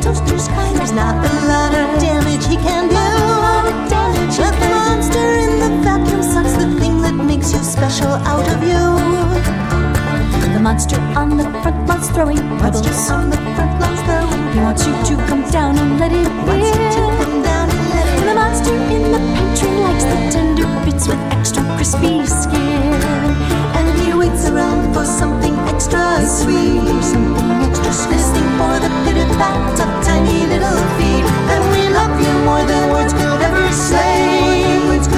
Toaster's 0.05 0.49
kind 0.49 0.77
There's 0.77 0.93
not 0.93 1.15
a 1.15 1.35
lot 1.53 1.73
of 1.81 2.01
damage 2.01 2.45
he 2.47 2.57
can 2.57 2.89
do. 2.89 3.16
Special 7.63 8.13
out 8.27 8.47
of 8.55 8.63
you. 8.63 8.85
The 10.53 10.61
monster 10.61 10.99
on 11.17 11.37
the 11.37 11.45
front 11.63 11.87
lawn's 11.89 12.09
throwing 12.11 12.39
pebbles. 12.59 12.83
Monster 12.87 13.15
on 13.15 13.31
the 13.31 13.37
front 13.37 13.81
lawn's 13.81 14.01
throwing 14.09 14.53
He 14.53 14.61
wants 14.61 14.87
you 14.87 14.93
to 15.09 15.15
come 15.27 15.45
down 15.51 15.79
and 15.79 16.01
let 16.01 16.13
it 16.13 16.27
in. 16.27 16.27
and 16.27 17.43
let 17.43 17.69
it 17.69 17.75
And 18.19 18.29
the 18.29 18.35
monster 18.35 18.75
in 18.75 19.13
the 19.13 19.21
pantry 19.35 19.71
likes 19.85 20.05
the 20.05 20.19
tender 20.33 20.67
bits 20.85 21.07
with 21.09 21.21
extra 21.37 21.63
crispy 21.77 22.25
skin. 22.27 22.93
And 23.77 23.87
he 24.01 24.15
waits 24.15 24.49
around 24.49 24.95
for 24.95 25.05
something 25.05 25.55
extra 25.73 26.25
sweet. 26.25 27.05
Something 27.05 27.51
extra 27.69 27.93
sweet. 27.93 28.17
Listening 28.17 28.51
for 28.59 28.75
the 28.85 28.91
pitter 29.05 29.29
pat 29.37 29.81
of 29.85 29.91
tiny 30.05 30.47
little 30.53 30.81
feet. 30.97 31.27
And 31.53 31.63
we 31.75 31.83
love 31.93 32.15
you 32.21 32.33
more 32.49 32.65
than 32.65 32.91
words 32.91 33.13
could 33.13 33.43
ever 33.43 33.73
say. 33.73 35.16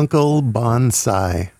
Uncle 0.00 0.40
Bonsai 0.40 1.50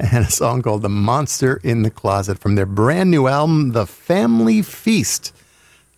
and 0.00 0.26
a 0.26 0.28
song 0.28 0.60
called 0.60 0.82
The 0.82 0.88
Monster 0.88 1.60
in 1.62 1.82
the 1.82 1.90
Closet 1.90 2.36
from 2.36 2.56
their 2.56 2.66
brand 2.66 3.12
new 3.12 3.28
album, 3.28 3.74
The 3.74 3.86
Family 3.86 4.60
Feast, 4.60 5.32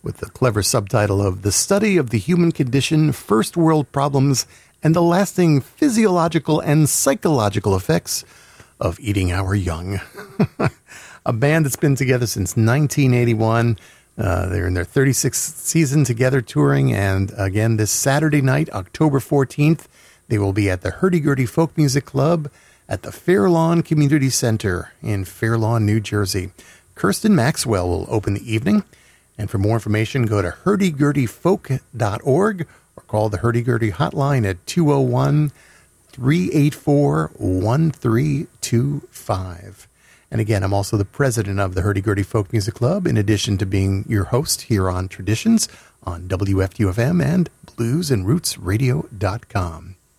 with 0.03 0.17
the 0.17 0.29
clever 0.29 0.61
subtitle 0.61 1.19
of 1.19 1.41
The 1.41 1.51
Study 1.51 1.97
of 1.97 2.11
the 2.11 2.19
Human 2.19 2.51
Condition, 2.51 3.11
First 3.11 3.57
World 3.57 3.91
Problems, 3.91 4.45
and 4.83 4.95
the 4.95 5.01
Lasting 5.01 5.61
Physiological 5.61 6.59
and 6.59 6.87
Psychological 6.87 7.75
Effects 7.75 8.23
of 8.79 8.99
Eating 8.99 9.31
Our 9.31 9.55
Young. 9.55 9.99
a 11.25 11.33
band 11.33 11.65
that's 11.65 11.75
been 11.75 11.95
together 11.95 12.27
since 12.27 12.49
1981. 12.49 13.79
Uh, 14.15 14.45
they're 14.45 14.67
in 14.67 14.75
their 14.75 14.85
36th 14.85 15.33
season 15.33 16.03
together 16.03 16.39
touring, 16.39 16.93
and 16.93 17.33
again 17.35 17.77
this 17.77 17.89
Saturday 17.89 18.43
night, 18.43 18.69
October 18.73 19.17
14th, 19.17 19.87
they 20.29 20.37
will 20.37 20.53
be 20.53 20.69
at 20.69 20.81
the 20.81 20.91
Hurdy-Gurdy 20.91 21.45
Folk 21.45 21.77
Music 21.77 22.05
Club 22.05 22.49
at 22.87 23.01
the 23.01 23.11
Fair 23.11 23.49
Lawn 23.49 23.83
Community 23.83 24.29
Center 24.29 24.93
in 25.01 25.25
Fair 25.25 25.57
Lawn, 25.57 25.85
New 25.85 25.99
Jersey. 25.99 26.51
Kirsten 26.95 27.35
Maxwell 27.35 27.89
will 27.89 28.07
open 28.09 28.35
the 28.35 28.51
evening, 28.51 28.85
and 29.37 29.49
for 29.49 29.57
more 29.57 29.75
information, 29.75 30.25
go 30.25 30.41
to 30.41 30.55
hurdygurdyfolk.org 30.63 32.67
or 32.95 33.03
call 33.03 33.27
the 33.29 33.37
Hurdy-Gurdy 33.37 33.91
hotline 33.91 34.49
at 34.49 34.65
201 34.65 35.51
384 36.11 37.31
1325. 37.35 39.87
And 40.31 40.41
again, 40.41 40.63
I'm 40.63 40.73
also 40.73 40.95
the 40.95 41.05
president 41.05 41.59
of 41.59 41.73
the 41.73 41.81
Hurdy 41.81 42.01
Gurdy 42.01 42.21
Folk 42.23 42.51
Music 42.51 42.75
Club, 42.75 43.07
in 43.07 43.17
addition 43.17 43.57
to 43.57 43.65
being 43.65 44.05
your 44.07 44.25
host 44.25 44.61
here 44.63 44.87
on 44.89 45.07
Traditions 45.07 45.67
on 46.03 46.27
WFDU 46.27 46.93
FM 46.93 47.23
and 47.23 47.49
bluesandrootsradio.com. 47.65 49.95